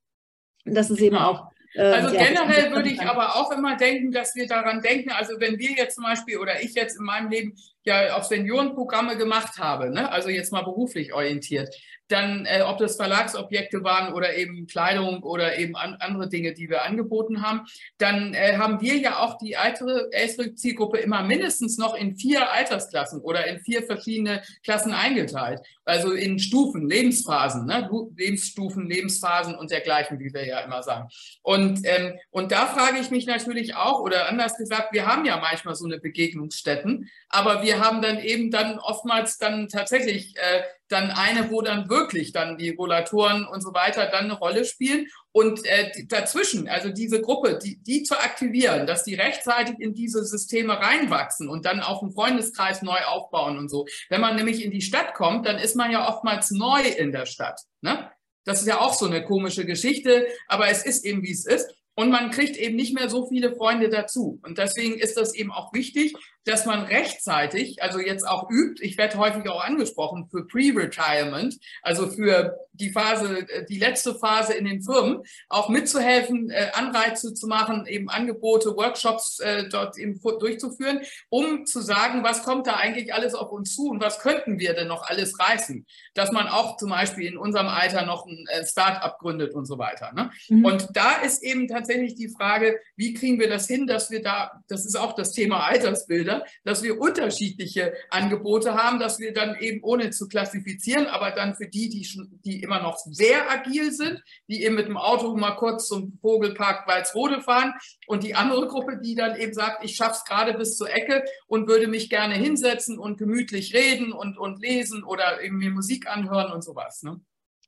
[0.66, 1.08] das ist genau.
[1.08, 5.12] eben auch äh, also generell würde ich aber auch immer denken, dass wir daran denken,
[5.12, 7.56] also wenn wir jetzt zum Beispiel oder ich jetzt in meinem Leben
[7.86, 10.12] ja auch Seniorenprogramme gemacht habe, ne?
[10.12, 11.70] also jetzt mal beruflich orientiert,
[12.08, 16.70] dann äh, ob das Verlagsobjekte waren oder eben Kleidung oder eben an, andere Dinge, die
[16.70, 17.62] wir angeboten haben,
[17.98, 22.52] dann äh, haben wir ja auch die ältere, ältere Zielgruppe immer mindestens noch in vier
[22.52, 25.62] Altersklassen oder in vier verschiedene Klassen eingeteilt.
[25.86, 27.90] Also in Stufen, Lebensphasen, ne?
[28.16, 31.10] Lebensstufen, Lebensphasen und dergleichen, wie wir ja immer sagen.
[31.42, 35.38] Und, ähm, und da frage ich mich natürlich auch, oder anders gesagt, wir haben ja
[35.38, 41.10] manchmal so eine Begegnungsstätten, aber wir haben dann eben dann oftmals dann tatsächlich äh, dann
[41.10, 45.08] eine, wo dann wirklich dann die Rollatoren und so weiter dann eine Rolle spielen.
[45.32, 50.24] Und äh, dazwischen, also diese Gruppe, die, die zu aktivieren, dass die rechtzeitig in diese
[50.24, 53.88] Systeme reinwachsen und dann auch einen Freundeskreis neu aufbauen und so.
[54.10, 57.26] Wenn man nämlich in die Stadt kommt, dann ist man ja oftmals neu in der
[57.26, 57.60] Stadt.
[57.82, 58.12] Ne?
[58.46, 61.68] Das ist ja auch so eine komische Geschichte, aber es ist eben, wie es ist.
[61.96, 64.40] Und man kriegt eben nicht mehr so viele Freunde dazu.
[64.44, 66.14] Und deswegen ist das eben auch wichtig,
[66.46, 72.08] dass man rechtzeitig, also jetzt auch übt, ich werde häufig auch angesprochen für Pre-Retirement, also
[72.08, 77.48] für die Phase, äh, die letzte Phase in den Firmen, auch mitzuhelfen, äh, Anreize zu
[77.48, 83.14] machen, eben Angebote, Workshops äh, dort eben durchzuführen, um zu sagen, was kommt da eigentlich
[83.14, 86.78] alles auf uns zu und was könnten wir denn noch alles reißen, dass man auch
[86.78, 90.12] zum Beispiel in unserem Alter noch ein Start-up gründet und so weiter.
[90.14, 90.32] Ne?
[90.50, 90.66] Mhm.
[90.66, 94.64] Und da ist eben tatsächlich die Frage, wie kriegen wir das hin, dass wir da,
[94.68, 99.58] das ist auch das Thema Altersbilder, Anbieter, dass wir unterschiedliche Angebote haben, dass wir dann
[99.60, 103.92] eben ohne zu klassifizieren, aber dann für die, die, schon, die immer noch sehr agil
[103.92, 107.74] sind, die eben mit dem Auto mal kurz zum Vogelpark Walsrode fahren
[108.08, 111.24] und die andere Gruppe, die dann eben sagt, ich schaffe es gerade bis zur Ecke
[111.48, 116.08] und würde mich gerne hinsetzen und gemütlich reden und, und lesen oder eben mir Musik
[116.08, 117.04] anhören und sowas.
[117.04, 117.20] Ne?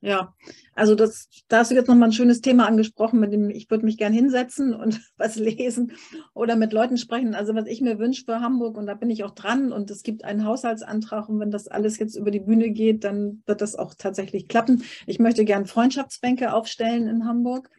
[0.02, 0.34] Ja,
[0.74, 3.84] also das, da hast du jetzt nochmal ein schönes Thema angesprochen, mit dem ich würde
[3.84, 5.92] mich gern hinsetzen und was lesen
[6.34, 7.34] oder mit Leuten sprechen.
[7.34, 10.02] Also was ich mir wünsche für Hamburg und da bin ich auch dran und es
[10.02, 13.74] gibt einen Haushaltsantrag und wenn das alles jetzt über die Bühne geht, dann wird das
[13.74, 14.82] auch tatsächlich klappen.
[15.06, 17.70] Ich möchte gern Freundschaftsbänke aufstellen in Hamburg.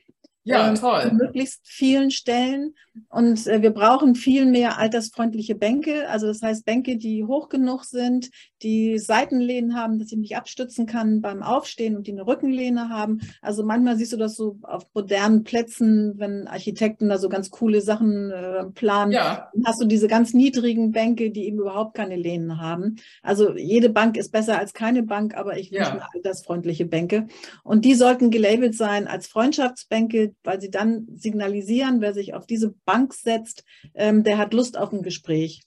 [0.47, 1.01] Ja, toll.
[1.01, 2.73] An möglichst vielen Stellen.
[3.09, 6.07] Und äh, wir brauchen viel mehr altersfreundliche Bänke.
[6.07, 8.29] Also das heißt Bänke, die hoch genug sind,
[8.63, 13.19] die Seitenlehnen haben, dass ich mich abstützen kann beim Aufstehen und die eine Rückenlehne haben.
[13.41, 17.81] Also manchmal siehst du das so auf modernen Plätzen, wenn Architekten da so ganz coole
[17.81, 19.11] Sachen äh, planen.
[19.11, 19.49] Ja.
[19.53, 22.97] Dann hast du diese ganz niedrigen Bänke, die eben überhaupt keine Lehnen haben.
[23.21, 25.95] Also jede Bank ist besser als keine Bank, aber ich wünsche ja.
[25.95, 27.27] mir altersfreundliche Bänke.
[27.63, 32.73] Und die sollten gelabelt sein als Freundschaftsbänke, weil sie dann signalisieren, wer sich auf diese
[32.85, 35.63] Bank setzt, ähm, der hat Lust auf ein Gespräch.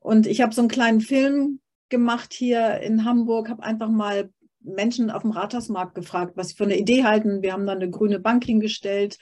[0.00, 4.30] Und ich habe so einen kleinen Film gemacht hier in Hamburg, habe einfach mal
[4.60, 7.42] Menschen auf dem Rathausmarkt gefragt, was sie für eine Idee halten.
[7.42, 9.18] Wir haben dann eine grüne Bank hingestellt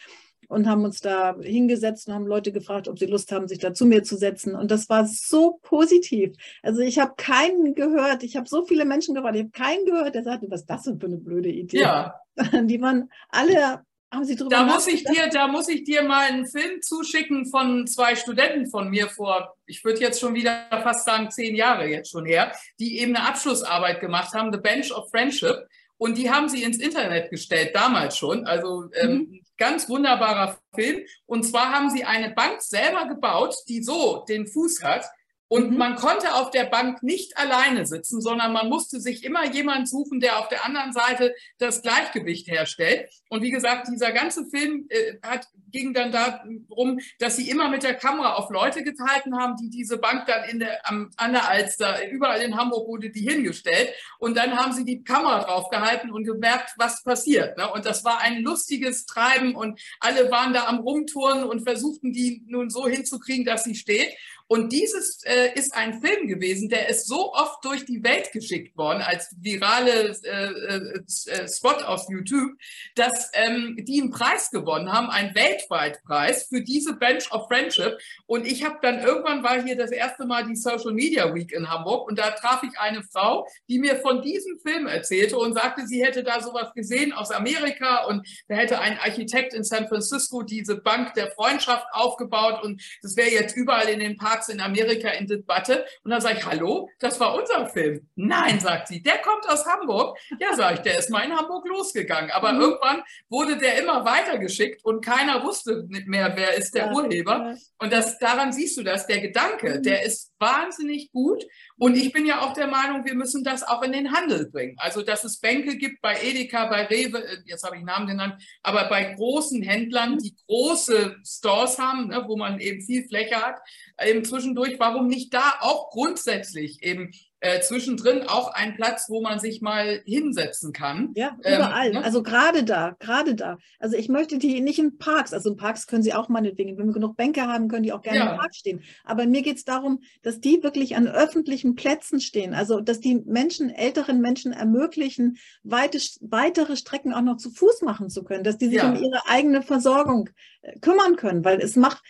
[0.48, 3.74] und haben uns da hingesetzt und haben Leute gefragt, ob sie Lust haben, sich da
[3.74, 4.54] zu mir zu setzen.
[4.54, 6.36] Und das war so positiv.
[6.62, 10.14] Also ich habe keinen gehört, ich habe so viele Menschen gefragt, ich habe keinen gehört,
[10.14, 11.80] der sagte, was ist das denn für eine blöde Idee?
[11.80, 12.14] Ja.
[12.64, 16.26] Die waren alle haben Sie drüber da muss ich dir, Da muss ich dir mal
[16.26, 21.04] einen Film zuschicken von zwei Studenten von mir vor, ich würde jetzt schon wieder fast
[21.04, 25.10] sagen, zehn Jahre jetzt schon her, die eben eine Abschlussarbeit gemacht haben, The Bench of
[25.10, 25.66] Friendship.
[25.98, 28.46] Und die haben sie ins Internet gestellt, damals schon.
[28.46, 29.40] Also ähm, mhm.
[29.56, 31.02] ganz wunderbarer Film.
[31.24, 35.06] Und zwar haben sie eine Bank selber gebaut, die so den Fuß hat,
[35.48, 35.78] und mhm.
[35.78, 40.18] man konnte auf der Bank nicht alleine sitzen, sondern man musste sich immer jemand suchen,
[40.18, 43.08] der auf der anderen Seite das Gleichgewicht herstellt.
[43.28, 47.82] Und wie gesagt, dieser ganze Film äh, hat, ging dann darum, dass sie immer mit
[47.82, 51.48] der Kamera auf Leute gehalten haben, die diese Bank dann in der, am, an der
[51.48, 53.90] Alster, überall in Hamburg wurde die hingestellt.
[54.18, 57.56] Und dann haben sie die Kamera drauf gehalten und gemerkt, was passiert.
[57.56, 57.70] Ne?
[57.70, 62.42] Und das war ein lustiges Treiben und alle waren da am Rumtouren und versuchten die
[62.46, 64.12] nun so hinzukriegen, dass sie steht.
[64.48, 68.76] Und dieses äh, ist ein Film gewesen, der ist so oft durch die Welt geschickt
[68.76, 72.52] worden als virale äh, äh, äh Spot auf YouTube,
[72.94, 77.46] dass ähm, die einen Preis gewonnen haben, einen Welt weltweit Preis für diese Bench of
[77.48, 77.98] Friendship.
[78.26, 81.68] Und ich habe dann irgendwann war hier das erste Mal die Social Media Week in
[81.68, 85.86] Hamburg und da traf ich eine Frau, die mir von diesem Film erzählte und sagte,
[85.86, 90.42] sie hätte da sowas gesehen aus Amerika und da hätte ein Architekt in San Francisco
[90.42, 95.08] diese Bank der Freundschaft aufgebaut und das wäre jetzt überall in den Parks in Amerika
[95.10, 95.84] in Debatte.
[96.04, 98.06] Und dann sage ich, hallo, das war unser Film.
[98.14, 100.18] Nein, sagt sie, der kommt aus Hamburg.
[100.38, 102.30] Ja, sage ich, der ist mal in Hamburg losgegangen.
[102.30, 102.60] Aber mhm.
[102.60, 107.50] irgendwann wurde der immer weitergeschickt und keiner wusste nicht mehr, wer ist der ja, Urheber.
[107.50, 107.54] Ja.
[107.78, 109.82] Und das, daran siehst du das, der Gedanke, mhm.
[109.82, 111.44] der ist wahnsinnig gut.
[111.78, 114.76] Und ich bin ja auch der Meinung, wir müssen das auch in den Handel bringen.
[114.78, 118.42] Also, dass es Bänke gibt bei Edeka, bei Rewe, äh, jetzt habe ich Namen genannt,
[118.62, 123.56] aber bei großen Händlern, die große Stores haben, ne, wo man eben viel Fläche hat,
[124.04, 129.38] eben zwischendurch, warum nicht da auch grundsätzlich eben äh, zwischendrin auch ein Platz, wo man
[129.38, 131.12] sich mal hinsetzen kann.
[131.14, 131.86] Ja, ähm, überall.
[131.88, 132.04] Ähm, ne?
[132.04, 133.58] Also gerade da, gerade da.
[133.78, 136.86] Also ich möchte die nicht in Parks, also in Parks können sie auch meinetwegen, wenn
[136.86, 138.32] wir genug Bänke haben, können die auch gerne ja.
[138.32, 138.82] im Park stehen.
[139.04, 142.54] Aber mir geht es darum, dass die wirklich an öffentlichen Plätzen stehen.
[142.54, 148.08] Also dass die Menschen, älteren Menschen ermöglichen, weite, weitere Strecken auch noch zu Fuß machen
[148.08, 148.88] zu können, dass die sich ja.
[148.88, 150.30] um ihre eigene Versorgung
[150.62, 152.02] äh, kümmern können, weil es macht,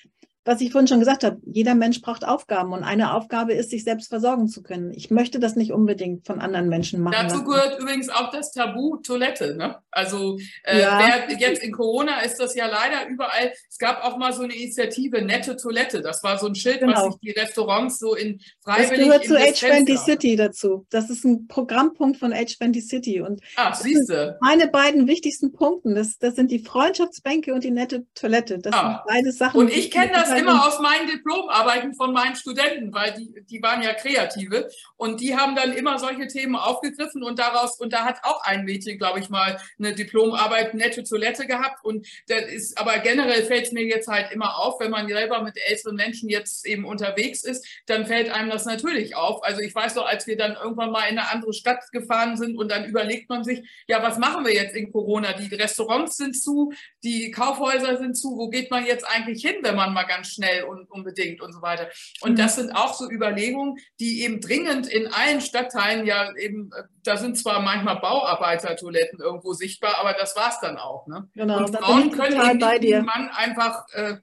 [0.47, 3.83] was ich vorhin schon gesagt habe, jeder Mensch braucht Aufgaben und eine Aufgabe ist, sich
[3.83, 4.93] selbst versorgen zu können.
[4.93, 7.17] Ich möchte das nicht unbedingt von anderen Menschen machen.
[7.21, 7.49] Dazu lassen.
[7.49, 9.57] gehört übrigens auch das Tabu Toilette.
[9.57, 9.77] Ne?
[9.91, 11.29] Also äh, ja.
[11.37, 13.53] jetzt in Corona ist das ja leider überall.
[13.69, 16.01] Es gab auch mal so eine Initiative Nette Toilette.
[16.01, 16.93] Das war so ein Schild, genau.
[16.93, 20.87] was sich die Restaurants so in freiwillig Das gehört zu H20 City dazu.
[20.91, 24.39] Das ist ein Programmpunkt von H20 City und Ach, siehste.
[24.41, 25.95] meine beiden wichtigsten Punkte.
[25.95, 28.59] Das, das sind die Freundschaftsbänke und die nette Toilette.
[28.61, 29.03] Das ah.
[29.05, 29.59] sind beide Sachen.
[29.59, 33.83] Und ich kenne das immer aus meinen Diplomarbeiten von meinen Studenten, weil die, die waren
[33.83, 38.19] ja Kreative und die haben dann immer solche Themen aufgegriffen und daraus, und da hat
[38.23, 42.99] auch ein Mädchen, glaube ich mal, eine Diplomarbeit nette Toilette gehabt und das ist, aber
[42.99, 46.67] generell fällt es mir jetzt halt immer auf, wenn man selber mit älteren Menschen jetzt
[46.67, 49.43] eben unterwegs ist, dann fällt einem das natürlich auf.
[49.43, 52.57] Also ich weiß doch, als wir dann irgendwann mal in eine andere Stadt gefahren sind
[52.57, 55.33] und dann überlegt man sich, ja, was machen wir jetzt in Corona?
[55.33, 56.73] Die Restaurants sind zu,
[57.03, 60.65] die Kaufhäuser sind zu, wo geht man jetzt eigentlich hin, wenn man mal ganz schnell
[60.65, 61.89] und unbedingt und so weiter.
[62.21, 62.37] Und mhm.
[62.37, 66.71] das sind auch so Überlegungen, die eben dringend in allen Stadtteilen ja eben,
[67.03, 71.07] da sind zwar manchmal Bauarbeitertoiletten irgendwo sichtbar, aber das war es dann auch.
[71.07, 71.29] Ne?
[71.35, 73.03] Genau, und Frauen können eben bei dir.
[73.03, 74.17] Mann einfach äh,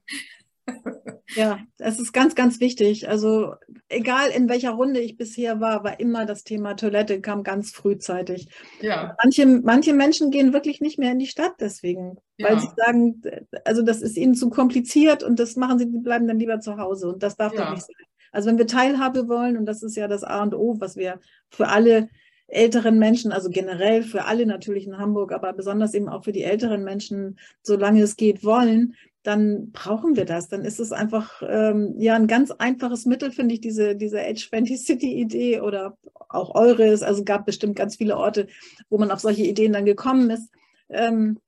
[1.34, 3.08] ja, das ist ganz, ganz wichtig.
[3.08, 3.54] Also
[3.88, 8.48] egal in welcher Runde ich bisher war, war immer das Thema Toilette, kam ganz frühzeitig.
[8.80, 9.16] Ja.
[9.22, 12.50] Manche, manche Menschen gehen wirklich nicht mehr in die Stadt deswegen, ja.
[12.50, 13.22] weil sie sagen,
[13.64, 16.76] also das ist ihnen zu kompliziert und das machen sie, die bleiben dann lieber zu
[16.76, 17.64] Hause und das darf ja.
[17.64, 17.96] doch nicht sein.
[18.32, 21.20] Also wenn wir Teilhabe wollen, und das ist ja das A und O, was wir
[21.50, 22.08] für alle
[22.48, 26.42] älteren Menschen, also generell für alle natürlich in Hamburg, aber besonders eben auch für die
[26.42, 28.94] älteren Menschen, solange es geht, wollen,
[29.24, 30.48] dann brauchen wir das.
[30.48, 34.48] Dann ist es einfach ähm, ja ein ganz einfaches Mittel, finde ich, diese, diese Age
[34.48, 35.96] 20 City-Idee oder
[36.28, 37.02] auch eures.
[37.02, 38.46] Also gab bestimmt ganz viele Orte,
[38.90, 40.50] wo man auf solche Ideen dann gekommen ist.
[40.90, 41.40] Ähm,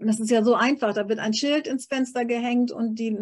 [0.00, 0.94] das ist ja so einfach.
[0.94, 3.16] Da wird ein Schild ins Fenster gehängt und die,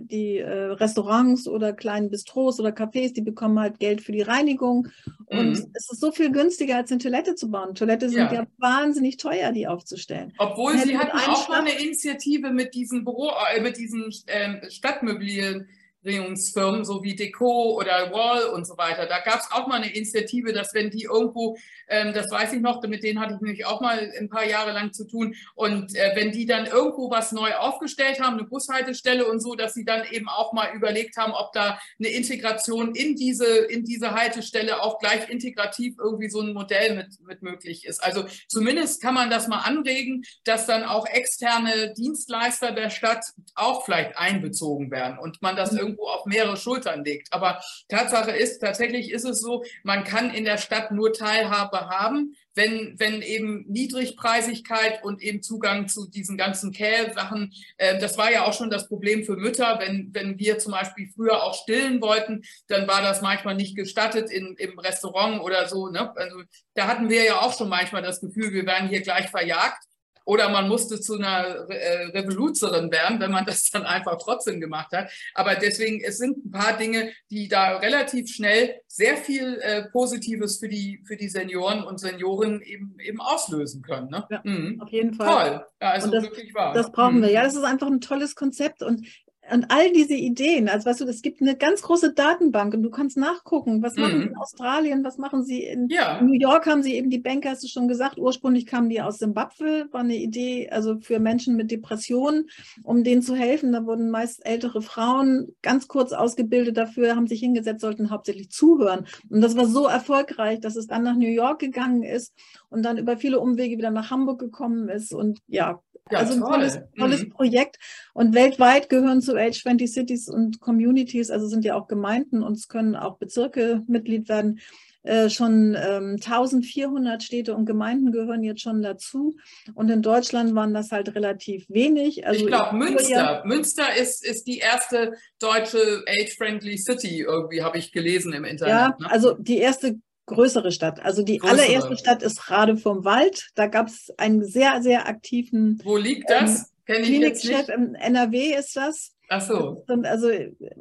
[0.00, 4.88] die äh, Restaurants oder kleinen Bistros oder Cafés, die bekommen halt Geld für die Reinigung.
[5.26, 5.70] Und mhm.
[5.74, 7.74] es ist so viel günstiger, als eine Toilette zu bauen.
[7.74, 10.32] Toilette sind ja, ja wahnsinnig teuer, die aufzustellen.
[10.38, 15.68] Obwohl sie hatten auch mal eine Initiative mit diesen Büro, äh, mit diesen äh, Stadtmöblien
[16.04, 19.06] Firmen, so wie Deco oder Wall und so weiter.
[19.06, 21.56] Da gab es auch mal eine Initiative, dass wenn die irgendwo,
[21.88, 24.72] ähm, das weiß ich noch, mit denen hatte ich nämlich auch mal ein paar Jahre
[24.72, 29.26] lang zu tun, und äh, wenn die dann irgendwo was neu aufgestellt haben, eine Bushaltestelle
[29.26, 33.16] und so, dass sie dann eben auch mal überlegt haben, ob da eine Integration in
[33.16, 38.02] diese, in diese Haltestelle auch gleich integrativ irgendwie so ein Modell mit, mit möglich ist.
[38.02, 43.24] Also zumindest kann man das mal anregen, dass dann auch externe Dienstleister der Stadt
[43.54, 47.32] auch vielleicht einbezogen werden und man das irgendwie irgendwo auf mehrere Schultern legt.
[47.32, 52.36] Aber Tatsache ist, tatsächlich ist es so, man kann in der Stadt nur Teilhabe haben,
[52.56, 58.44] wenn, wenn eben Niedrigpreisigkeit und eben Zugang zu diesen ganzen Care-Sachen, äh, das war ja
[58.44, 62.44] auch schon das Problem für Mütter, wenn, wenn wir zum Beispiel früher auch stillen wollten,
[62.68, 65.88] dann war das manchmal nicht gestattet in, im Restaurant oder so.
[65.88, 66.14] Ne?
[66.16, 66.42] Also
[66.74, 69.82] da hatten wir ja auch schon manchmal das Gefühl, wir werden hier gleich verjagt.
[70.24, 74.92] Oder man musste zu einer äh, Revoluzerin werden, wenn man das dann einfach trotzdem gemacht
[74.92, 75.10] hat.
[75.34, 80.58] Aber deswegen, es sind ein paar Dinge, die da relativ schnell sehr viel äh, Positives
[80.58, 84.08] für die, für die Senioren und Senioren eben, eben auslösen können.
[84.08, 84.26] Ne?
[84.30, 84.80] Ja, mhm.
[84.80, 85.26] Auf jeden Fall.
[85.26, 85.66] Toll.
[85.80, 86.74] Ja, also das, wirklich wahr.
[86.74, 87.22] Das brauchen mhm.
[87.22, 87.30] wir.
[87.30, 89.06] Ja, das ist einfach ein tolles Konzept und
[89.52, 92.90] und all diese Ideen, also weißt du, es gibt eine ganz große Datenbank und du
[92.90, 96.20] kannst nachgucken, was machen sie in Australien, was machen sie in Ja.
[96.22, 99.18] New York, haben sie eben die Banker, hast du schon gesagt, ursprünglich kamen die aus
[99.18, 102.48] Simbabwe, war eine Idee, also für Menschen mit Depressionen,
[102.82, 103.72] um denen zu helfen.
[103.72, 109.06] Da wurden meist ältere Frauen ganz kurz ausgebildet dafür, haben sich hingesetzt, sollten hauptsächlich zuhören.
[109.28, 112.34] Und das war so erfolgreich, dass es dann nach New York gegangen ist
[112.70, 115.12] und dann über viele Umwege wieder nach Hamburg gekommen ist.
[115.12, 115.80] Und ja,
[116.10, 116.50] Ja, also ein toll.
[116.50, 117.30] tolles, tolles Mhm.
[117.30, 117.78] Projekt.
[118.12, 122.56] Und weltweit gehören zu Age 20 Cities und Communities, also sind ja auch Gemeinden und
[122.58, 124.60] es können auch Bezirke Mitglied werden.
[125.06, 129.36] Äh, schon ähm, 1400 Städte und Gemeinden gehören jetzt schon dazu.
[129.74, 132.26] Und in Deutschland waren das halt relativ wenig.
[132.26, 133.42] Also ich glaube, Münster.
[133.44, 138.72] Münster ist, ist die erste deutsche age-friendly City, irgendwie habe ich gelesen im Internet.
[138.72, 139.10] Ja, ne?
[139.10, 141.00] also die erste größere Stadt.
[141.04, 141.62] Also die Größere.
[141.62, 143.50] allererste Stadt ist Rade vom Wald.
[143.54, 146.72] Da gab es einen sehr, sehr aktiven Wo liegt das?
[146.86, 149.14] Jetzt Klinikchef im NRW ist das.
[149.28, 149.84] Ach so.
[149.88, 150.30] Und also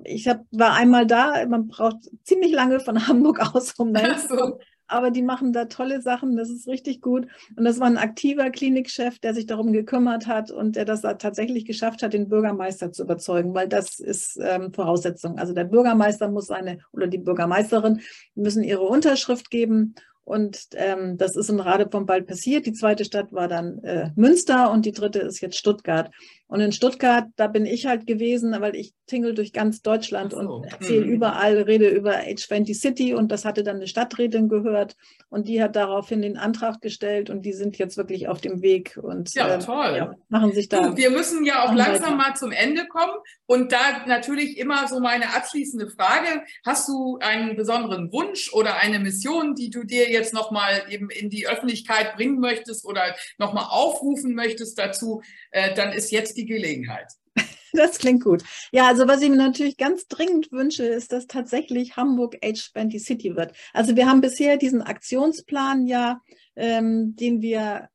[0.04, 4.60] ich hab, war einmal da, man braucht ziemlich lange von Hamburg aus, um dahin so.
[4.88, 7.28] Aber die machen da tolle Sachen, das ist richtig gut.
[7.56, 11.14] Und das war ein aktiver Klinikchef, der sich darum gekümmert hat und der das da
[11.14, 15.38] tatsächlich geschafft hat, den Bürgermeister zu überzeugen, weil das ist ähm, Voraussetzung.
[15.38, 18.02] Also der Bürgermeister muss seine oder die Bürgermeisterin
[18.36, 19.96] müssen ihre Unterschrift geben.
[20.26, 22.66] Und ähm, das ist in Rade vom Wald passiert.
[22.66, 26.12] Die zweite Stadt war dann äh, Münster und die dritte ist jetzt Stuttgart.
[26.54, 30.38] Und in Stuttgart, da bin ich halt gewesen, weil ich tingel durch ganz Deutschland so.
[30.38, 31.12] und erzähle Mhm.
[31.12, 34.96] überall, rede über H20 City und das hatte dann eine Stadträtin gehört
[35.30, 39.00] und die hat daraufhin den Antrag gestellt und die sind jetzt wirklich auf dem Weg
[39.02, 39.96] und Ja, äh, toll.
[39.98, 40.90] ja, machen sich da.
[40.90, 43.14] Du, wir müssen ja auch langsam mal zum Ende kommen.
[43.46, 46.44] Und da natürlich immer so meine abschließende Frage.
[46.66, 51.30] Hast du einen besonderen Wunsch oder eine Mission, die du dir jetzt nochmal eben in
[51.32, 55.22] die Öffentlichkeit bringen möchtest oder nochmal aufrufen möchtest dazu?
[55.52, 57.08] Äh, dann ist jetzt die Gelegenheit.
[57.76, 58.44] Das klingt gut.
[58.72, 63.04] Ja, also was ich mir natürlich ganz dringend wünsche, ist, dass tatsächlich Hamburg Age 20
[63.04, 63.54] City wird.
[63.74, 66.22] Also wir haben bisher diesen Aktionsplan ja,
[66.56, 67.90] ähm, den wir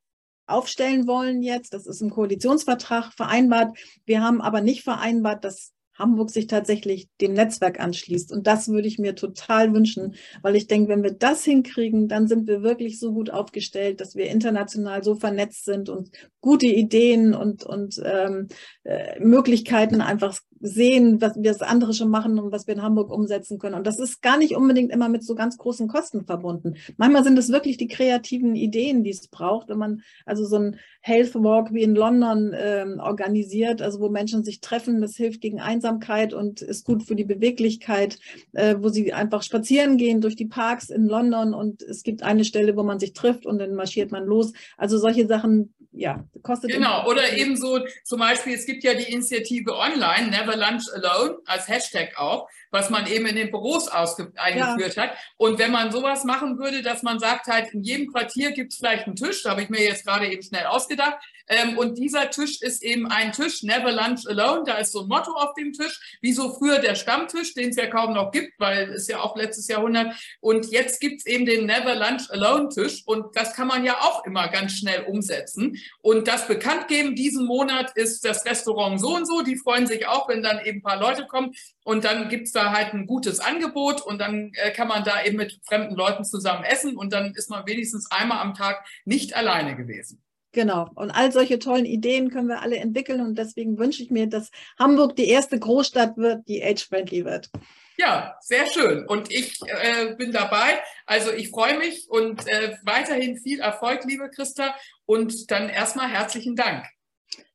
[0.49, 1.75] aufstellen wollen jetzt.
[1.75, 3.79] Das ist im Koalitionsvertrag vereinbart.
[4.05, 8.33] Wir haben aber nicht vereinbart, dass Hamburg sich tatsächlich dem Netzwerk anschließt.
[8.33, 12.29] Und das würde ich mir total wünschen, weil ich denke, wenn wir das hinkriegen, dann
[12.29, 16.11] sind wir wirklich so gut aufgestellt, dass wir international so vernetzt sind und
[16.49, 18.49] gute Ideen und, und ähm,
[18.85, 23.13] äh, Möglichkeiten einfach sehen, was wir das andere schon machen und was wir in Hamburg
[23.13, 23.75] umsetzen können.
[23.75, 26.77] Und das ist gar nicht unbedingt immer mit so ganz großen Kosten verbunden.
[26.97, 30.77] Manchmal sind es wirklich die kreativen Ideen, die es braucht, wenn man also so ein
[31.01, 35.61] Health Walk wie in London ähm, organisiert, also wo Menschen sich treffen, das hilft gegen
[35.61, 38.19] Einsamkeit und ist gut für die Beweglichkeit,
[38.53, 42.45] äh, wo sie einfach spazieren gehen durch die Parks in London und es gibt eine
[42.45, 44.53] Stelle, wo man sich trifft und dann marschiert man los.
[44.77, 49.77] Also solche Sachen, ja, kostet Genau, oder ebenso zum Beispiel, es gibt ja die Initiative
[49.77, 55.11] online, Never Lunch Alone, als Hashtag auch, was man eben in den Büros eingeführt hat.
[55.37, 58.79] Und wenn man sowas machen würde, dass man sagt halt, in jedem Quartier gibt es
[58.79, 62.31] vielleicht einen Tisch, da habe ich mir jetzt gerade eben schnell ausgedacht, ähm, und dieser
[62.31, 65.73] Tisch ist eben ein Tisch, Never Lunch Alone, da ist so ein Motto auf dem
[65.73, 69.21] Tisch, wie so früher der Stammtisch, den es ja kaum noch gibt, weil es ja
[69.21, 73.55] auch letztes Jahrhundert, und jetzt gibt es eben den Never Lunch Alone Tisch und das
[73.55, 75.79] kann man ja auch immer ganz schnell umsetzen.
[76.03, 79.43] Und das bekannt geben, diesen Monat ist das Restaurant so und so.
[79.43, 81.55] Die freuen sich auch, wenn dann eben ein paar Leute kommen.
[81.89, 85.39] Und dann gibt's da halt ein gutes Angebot und dann äh, kann man da eben
[85.39, 89.75] mit fremden Leuten zusammen essen und dann ist man wenigstens einmal am Tag nicht alleine
[89.75, 90.23] gewesen.
[90.53, 90.91] Genau.
[90.97, 93.23] Und all solche tollen Ideen können wir alle entwickeln.
[93.23, 97.49] Und deswegen wünsche ich mir, dass Hamburg die erste Großstadt wird, die age-friendly wird.
[97.97, 99.07] Ja, sehr schön.
[99.07, 100.79] Und ich äh, bin dabei.
[101.07, 104.75] Also ich freue mich und äh, weiterhin viel Erfolg, liebe Christa.
[105.07, 106.85] Und dann erstmal herzlichen Dank.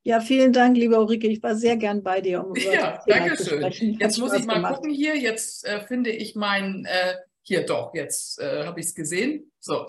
[0.03, 1.27] Ja, vielen Dank, liebe Ulrike.
[1.27, 3.59] Ich war sehr gern bei dir, um über Ja, das Thema danke zu schön.
[3.59, 3.93] sprechen.
[3.95, 4.75] Hat Jetzt muss ich mal gemacht.
[4.75, 5.15] gucken hier.
[5.17, 9.51] Jetzt äh, finde ich mein, äh, hier doch, jetzt äh, habe ich es gesehen.
[9.59, 9.85] So,